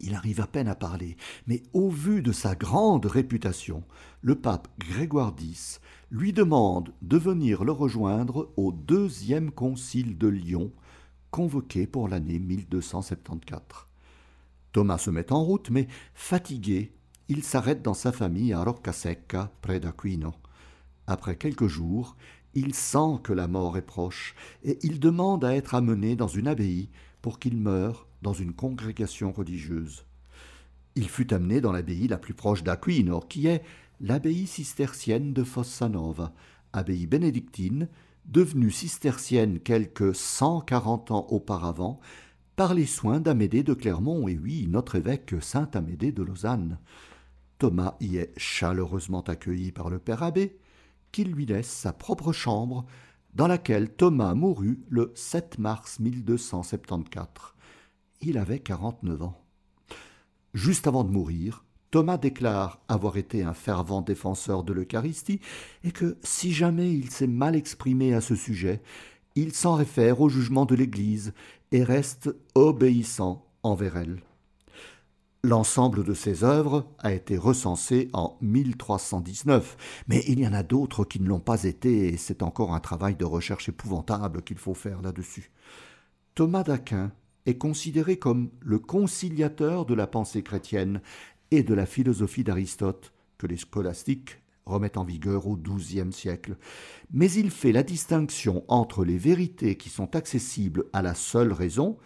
Il 0.00 0.14
arrive 0.14 0.40
à 0.40 0.46
peine 0.46 0.68
à 0.68 0.74
parler, 0.74 1.16
mais 1.46 1.62
au 1.72 1.88
vu 1.88 2.20
de 2.20 2.32
sa 2.32 2.54
grande 2.54 3.06
réputation, 3.06 3.84
le 4.20 4.34
pape 4.34 4.68
Grégoire 4.78 5.34
X 5.40 5.80
lui 6.10 6.32
demande 6.32 6.92
de 7.02 7.16
venir 7.16 7.64
le 7.64 7.72
rejoindre 7.72 8.52
au 8.56 8.72
deuxième 8.72 9.50
concile 9.50 10.18
de 10.18 10.26
Lyon, 10.26 10.72
convoqué 11.30 11.86
pour 11.86 12.08
l'année 12.08 12.38
1274. 12.38 13.86
Thomas 14.72 14.98
se 14.98 15.10
met 15.10 15.32
en 15.32 15.44
route, 15.44 15.70
mais 15.70 15.86
fatigué, 16.14 16.92
il 17.28 17.42
s'arrête 17.42 17.82
dans 17.82 17.94
sa 17.94 18.12
famille 18.12 18.52
à 18.52 18.62
Roccasecca, 18.62 19.50
près 19.62 19.80
d'Aquino. 19.80 20.34
Après 21.06 21.36
quelques 21.36 21.68
jours, 21.68 22.16
il 22.54 22.74
sent 22.74 23.20
que 23.22 23.32
la 23.32 23.48
mort 23.48 23.76
est 23.76 23.82
proche, 23.82 24.34
et 24.62 24.78
il 24.82 25.00
demande 25.00 25.44
à 25.44 25.54
être 25.54 25.74
amené 25.74 26.16
dans 26.16 26.28
une 26.28 26.48
abbaye 26.48 26.90
pour 27.22 27.38
qu'il 27.38 27.56
meure 27.56 28.06
dans 28.22 28.34
une 28.34 28.52
congrégation 28.52 29.32
religieuse. 29.32 30.04
Il 30.96 31.08
fut 31.08 31.32
amené 31.32 31.60
dans 31.60 31.72
l'abbaye 31.72 32.08
la 32.08 32.18
plus 32.18 32.34
proche 32.34 32.62
d'Aquino, 32.62 33.20
qui 33.20 33.46
est 33.46 33.62
l'abbaye 34.00 34.46
cistercienne 34.46 35.32
de 35.32 35.44
Fossanova, 35.44 36.32
abbaye 36.72 37.06
bénédictine, 37.06 37.88
devenue 38.26 38.70
cistercienne 38.70 39.60
quelques 39.60 40.14
cent 40.14 40.60
quarante 40.60 41.10
ans 41.10 41.26
auparavant, 41.30 42.00
par 42.56 42.74
les 42.74 42.86
soins 42.86 43.18
d'Amédée 43.18 43.64
de 43.64 43.74
Clermont 43.74 44.28
et 44.28 44.38
oui, 44.38 44.68
notre 44.68 44.94
évêque 44.94 45.34
saint 45.40 45.68
Amédée 45.74 46.12
de 46.12 46.22
Lausanne. 46.22 46.78
Thomas 47.64 47.94
y 47.98 48.18
est 48.18 48.34
chaleureusement 48.36 49.22
accueilli 49.22 49.72
par 49.72 49.88
le 49.88 49.98
père 49.98 50.22
abbé, 50.22 50.58
qui 51.12 51.24
lui 51.24 51.46
laisse 51.46 51.70
sa 51.70 51.94
propre 51.94 52.30
chambre, 52.30 52.84
dans 53.34 53.46
laquelle 53.46 53.88
Thomas 53.88 54.34
mourut 54.34 54.84
le 54.90 55.12
7 55.14 55.58
mars 55.58 55.98
1274 55.98 57.54
il 58.20 58.36
avait 58.36 58.58
49 58.58 59.22
ans. 59.22 59.40
Juste 60.52 60.86
avant 60.86 61.04
de 61.04 61.10
mourir, 61.10 61.64
Thomas 61.90 62.18
déclare 62.18 62.82
avoir 62.86 63.16
été 63.16 63.42
un 63.42 63.54
fervent 63.54 64.02
défenseur 64.02 64.62
de 64.62 64.74
l'Eucharistie 64.74 65.40
et 65.84 65.90
que 65.90 66.18
si 66.22 66.52
jamais 66.52 66.92
il 66.92 67.10
s'est 67.10 67.26
mal 67.26 67.56
exprimé 67.56 68.12
à 68.12 68.20
ce 68.20 68.36
sujet, 68.36 68.82
il 69.36 69.54
s'en 69.54 69.76
réfère 69.76 70.20
au 70.20 70.28
jugement 70.28 70.66
de 70.66 70.74
l'Église 70.74 71.32
et 71.72 71.82
reste 71.82 72.28
obéissant 72.54 73.46
envers 73.62 73.96
elle. 73.96 74.20
L'ensemble 75.44 76.04
de 76.04 76.14
ses 76.14 76.42
œuvres 76.42 76.86
a 77.00 77.12
été 77.12 77.36
recensé 77.36 78.08
en 78.14 78.38
1319, 78.40 80.04
mais 80.08 80.24
il 80.26 80.40
y 80.40 80.46
en 80.46 80.54
a 80.54 80.62
d'autres 80.62 81.04
qui 81.04 81.20
ne 81.20 81.28
l'ont 81.28 81.38
pas 81.38 81.64
été 81.64 82.08
et 82.08 82.16
c'est 82.16 82.42
encore 82.42 82.72
un 82.72 82.80
travail 82.80 83.14
de 83.14 83.26
recherche 83.26 83.68
épouvantable 83.68 84.40
qu'il 84.40 84.56
faut 84.56 84.72
faire 84.72 85.02
là-dessus. 85.02 85.50
Thomas 86.34 86.62
d'Aquin 86.62 87.12
est 87.44 87.58
considéré 87.58 88.18
comme 88.18 88.48
le 88.62 88.78
conciliateur 88.78 89.84
de 89.84 89.92
la 89.92 90.06
pensée 90.06 90.42
chrétienne 90.42 91.02
et 91.50 91.62
de 91.62 91.74
la 91.74 91.84
philosophie 91.84 92.42
d'Aristote, 92.42 93.12
que 93.36 93.46
les 93.46 93.58
scolastiques 93.58 94.40
remettent 94.64 94.96
en 94.96 95.04
vigueur 95.04 95.46
au 95.46 95.58
XIIe 95.58 96.10
siècle. 96.10 96.56
Mais 97.12 97.30
il 97.30 97.50
fait 97.50 97.72
la 97.72 97.82
distinction 97.82 98.64
entre 98.66 99.04
les 99.04 99.18
vérités 99.18 99.76
qui 99.76 99.90
sont 99.90 100.16
accessibles 100.16 100.86
à 100.94 101.02
la 101.02 101.14
seule 101.14 101.52
raison 101.52 101.98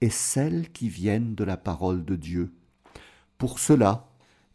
et 0.00 0.10
celles 0.10 0.70
qui 0.70 0.88
viennent 0.88 1.34
de 1.34 1.42
la 1.42 1.56
parole 1.56 2.04
de 2.04 2.14
Dieu. 2.14 2.52
Pour 3.38 3.58
cela, 3.58 4.08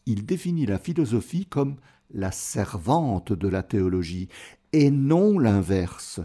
il 0.06 0.26
définit 0.26 0.66
la 0.66 0.80
philosophie 0.80 1.46
comme 1.46 1.76
la 2.14 2.32
servante 2.32 3.34
de 3.34 3.48
la 3.48 3.64
théologie, 3.64 4.28
et 4.74 4.90
non 4.90 5.40
l'inverse 5.40 6.22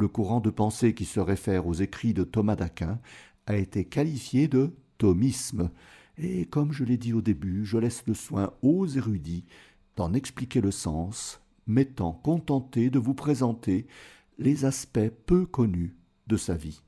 le 0.00 0.08
courant 0.08 0.40
de 0.40 0.48
pensée 0.50 0.94
qui 0.94 1.04
se 1.04 1.20
réfère 1.20 1.66
aux 1.66 1.74
écrits 1.74 2.14
de 2.14 2.24
Thomas 2.24 2.56
d'Aquin 2.56 2.98
a 3.46 3.56
été 3.56 3.84
qualifié 3.84 4.48
de 4.48 4.74
thomisme, 4.96 5.70
et 6.16 6.46
comme 6.46 6.72
je 6.72 6.84
l'ai 6.84 6.96
dit 6.96 7.12
au 7.12 7.20
début, 7.20 7.66
je 7.66 7.76
laisse 7.76 8.04
le 8.06 8.14
soin 8.14 8.52
aux 8.62 8.86
érudits 8.86 9.44
d'en 9.96 10.14
expliquer 10.14 10.62
le 10.62 10.70
sens, 10.70 11.40
m'étant 11.66 12.12
contenté 12.12 12.88
de 12.88 12.98
vous 12.98 13.14
présenter 13.14 13.86
les 14.38 14.64
aspects 14.64 15.10
peu 15.26 15.44
connus 15.44 15.94
de 16.26 16.38
sa 16.38 16.54
vie. 16.54 16.80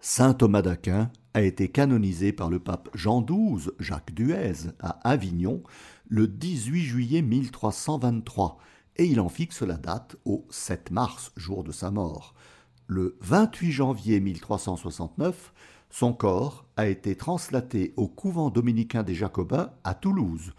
Saint 0.00 0.34
Thomas 0.34 0.62
d'Aquin 0.62 1.10
a 1.34 1.42
été 1.42 1.68
canonisé 1.68 2.32
par 2.32 2.50
le 2.50 2.58
pape 2.58 2.88
Jean 2.94 3.22
XII, 3.22 3.70
Jacques 3.78 4.14
Duèze, 4.14 4.74
à 4.80 5.00
Avignon, 5.08 5.62
le 6.08 6.28
18 6.28 6.82
juillet 6.82 7.22
1323, 7.22 8.58
et 8.96 9.04
il 9.04 9.20
en 9.20 9.28
fixe 9.28 9.62
la 9.62 9.76
date 9.76 10.16
au 10.24 10.46
7 10.50 10.90
mars, 10.90 11.32
jour 11.36 11.64
de 11.64 11.72
sa 11.72 11.90
mort. 11.90 12.34
Le 12.86 13.18
28 13.20 13.72
janvier 13.72 14.20
1369, 14.20 15.52
son 15.90 16.12
corps 16.12 16.66
a 16.76 16.86
été 16.86 17.16
translaté 17.16 17.92
au 17.96 18.06
couvent 18.08 18.50
dominicain 18.50 19.02
des 19.02 19.14
Jacobins 19.14 19.70
à 19.84 19.94
Toulouse, 19.94 20.52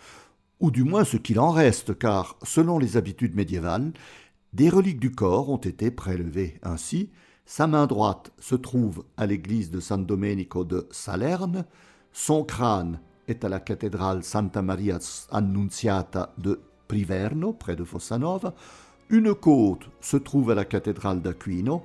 ou 0.60 0.72
du 0.72 0.84
moins 0.84 1.04
ce 1.04 1.18
qu'il 1.18 1.40
en 1.40 1.52
reste, 1.52 1.98
car, 1.98 2.38
selon 2.44 2.80
les 2.80 2.98
habitudes 2.98 3.36
médiévales, 3.36 3.94
des 4.54 4.70
reliques 4.70 5.00
du 5.00 5.12
corps 5.12 5.50
ont 5.50 5.58
été 5.58 5.92
prélevées. 5.92 6.60
Ainsi, 6.64 7.12
sa 7.48 7.66
main 7.66 7.88
droite 7.88 8.34
se 8.40 8.56
trouve 8.56 9.06
à 9.16 9.26
l'église 9.26 9.72
de 9.72 9.80
San 9.80 10.06
Domenico 10.06 10.66
de 10.66 10.86
Salerne, 10.92 11.64
son 12.12 12.44
crâne 12.44 13.00
est 13.30 13.46
à 13.46 13.50
la 13.50 13.62
cathédrale 13.62 14.22
Santa 14.22 14.62
Maria 14.62 15.00
Annunziata 15.32 16.34
de 16.38 16.60
Priverno, 16.90 17.54
près 17.54 17.78
de 17.78 17.86
Fossanova, 17.86 18.54
une 19.10 19.34
côte 19.34 19.90
se 20.02 20.18
trouve 20.18 20.52
à 20.52 20.56
la 20.56 20.66
cathédrale 20.66 21.22
d'Aquino, 21.22 21.84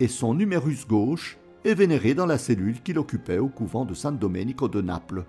et 0.00 0.08
son 0.08 0.34
numérus 0.34 0.84
gauche 0.88 1.38
est 1.64 1.74
vénéré 1.74 2.14
dans 2.14 2.26
la 2.26 2.36
cellule 2.36 2.82
qu'il 2.82 2.98
occupait 2.98 3.38
au 3.38 3.48
couvent 3.48 3.84
de 3.84 3.94
San 3.94 4.18
Domenico 4.18 4.66
de 4.66 4.82
Naples. 4.82 5.24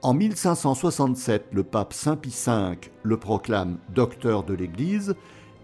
En 0.00 0.14
1567, 0.14 1.48
le 1.52 1.62
pape 1.62 1.92
Saint 1.92 2.16
Pie 2.16 2.34
V 2.46 2.78
le 3.02 3.16
proclame 3.18 3.76
docteur 3.94 4.44
de 4.44 4.54
l'Église 4.54 5.14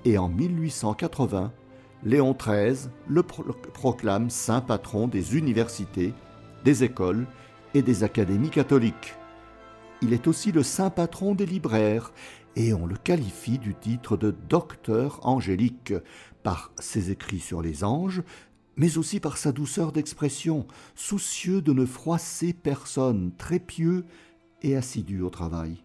et 0.05 0.18
en 0.18 0.29
1880, 0.29 1.53
Léon 2.04 2.32
XIII 2.32 2.90
le 3.08 3.22
proclame 3.22 4.30
saint 4.30 4.61
patron 4.61 5.08
des 5.08 5.37
universités, 5.37 6.14
des 6.64 6.84
écoles 6.84 7.26
et 7.74 7.82
des 7.82 8.04
académies 8.04 8.50
catholiques. 8.50 9.14
Il 10.00 10.12
est 10.12 10.28
aussi 10.28 10.52
le 10.52 10.62
saint 10.62 10.90
patron 10.90 11.34
des 11.34 11.46
libraires 11.46 12.12
et 12.54 12.72
on 12.72 12.87
le 12.87 12.96
qualifie 12.96 13.58
du 13.58 13.74
titre 13.74 14.16
de 14.16 14.34
docteur 14.48 15.18
angélique 15.26 15.92
par 16.44 16.72
ses 16.78 17.11
écrits 17.11 17.40
sur 17.40 17.62
les 17.62 17.82
anges, 17.82 18.22
mais 18.76 18.96
aussi 18.96 19.18
par 19.18 19.37
sa 19.37 19.50
douceur 19.50 19.90
d'expression, 19.90 20.66
soucieux 20.94 21.61
de 21.61 21.72
ne 21.72 21.84
froisser 21.84 22.52
personne, 22.52 23.32
très 23.37 23.58
pieux 23.58 24.04
et 24.62 24.76
assidu 24.76 25.20
au 25.20 25.30
travail. 25.30 25.82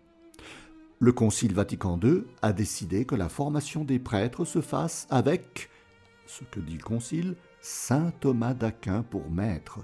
Le 1.00 1.12
Concile 1.12 1.54
Vatican 1.54 2.00
II 2.02 2.24
a 2.44 2.54
décidé 2.54 3.06
que 3.06 3.16
la 3.16 3.30
formation 3.30 3.84
des 3.84 4.00
prêtres 4.00 4.46
se 4.46 4.62
fasse 4.62 5.08
avec, 5.10 5.70
ce 6.40 6.44
que 6.46 6.60
dit 6.60 6.78
le 6.78 6.84
Concile, 6.84 7.36
Saint 7.62 8.12
Thomas 8.20 8.54
d'Aquin 8.56 9.04
pour 9.04 9.30
maître. 9.30 9.80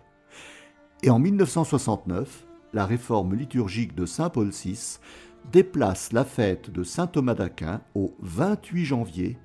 Et 1.04 1.10
en 1.12 1.20
1969, 1.20 2.46
la 2.74 2.86
réforme 2.86 3.36
liturgique 3.36 3.96
de 3.96 4.06
Saint 4.06 4.30
Paul 4.30 4.50
VI 4.50 4.98
déplace 5.52 6.12
la 6.12 6.26
fête 6.26 6.72
de 6.72 6.84
Saint 6.84 7.08
Thomas 7.08 7.36
d'Aquin 7.36 7.82
au 7.94 8.16
28 8.22 8.86
janvier, 8.86 9.38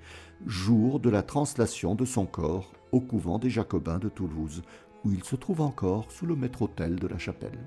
jour 0.47 0.99
de 0.99 1.11
la 1.11 1.23
translation 1.23 1.95
de 1.95 2.07
son 2.07 2.25
corps 2.25 2.73
au 2.91 3.01
couvent 3.01 3.39
des 3.39 3.51
Jacobins 3.51 3.99
de 3.99 4.09
Toulouse, 4.09 4.63
où 5.05 5.13
il 5.13 5.25
se 5.25 5.37
trouve 5.37 5.61
encore 5.61 6.11
sous 6.11 6.27
le 6.27 6.37
maître-autel 6.37 6.97
de 6.97 7.07
la 7.07 7.19
chapelle. 7.19 7.59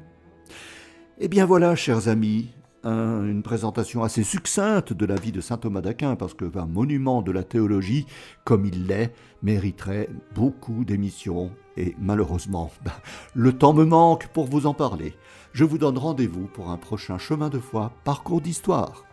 Eh 1.19 1.27
bien 1.27 1.45
voilà, 1.45 1.75
chers 1.75 2.07
amis, 2.07 2.49
une 2.83 3.43
présentation 3.43 4.03
assez 4.03 4.23
succincte 4.23 4.93
de 4.93 5.05
la 5.05 5.15
vie 5.15 5.31
de 5.31 5.41
saint 5.41 5.57
Thomas 5.57 5.81
d'Aquin, 5.81 6.15
parce 6.15 6.33
qu'un 6.33 6.65
monument 6.65 7.21
de 7.21 7.31
la 7.31 7.43
théologie, 7.43 8.05
comme 8.45 8.65
il 8.65 8.87
l'est, 8.87 9.13
mériterait 9.41 10.09
beaucoup 10.35 10.85
d'émissions, 10.85 11.51
et 11.75 11.95
malheureusement, 11.99 12.71
ben, 12.85 12.91
le 13.33 13.53
temps 13.53 13.73
me 13.73 13.85
manque 13.85 14.27
pour 14.27 14.45
vous 14.45 14.67
en 14.67 14.73
parler. 14.73 15.15
Je 15.53 15.63
vous 15.63 15.77
donne 15.77 15.97
rendez-vous 15.97 16.47
pour 16.47 16.69
un 16.69 16.77
prochain 16.77 17.17
chemin 17.17 17.49
de 17.49 17.59
foi, 17.59 17.93
parcours 18.03 18.41
d'histoire. 18.41 19.06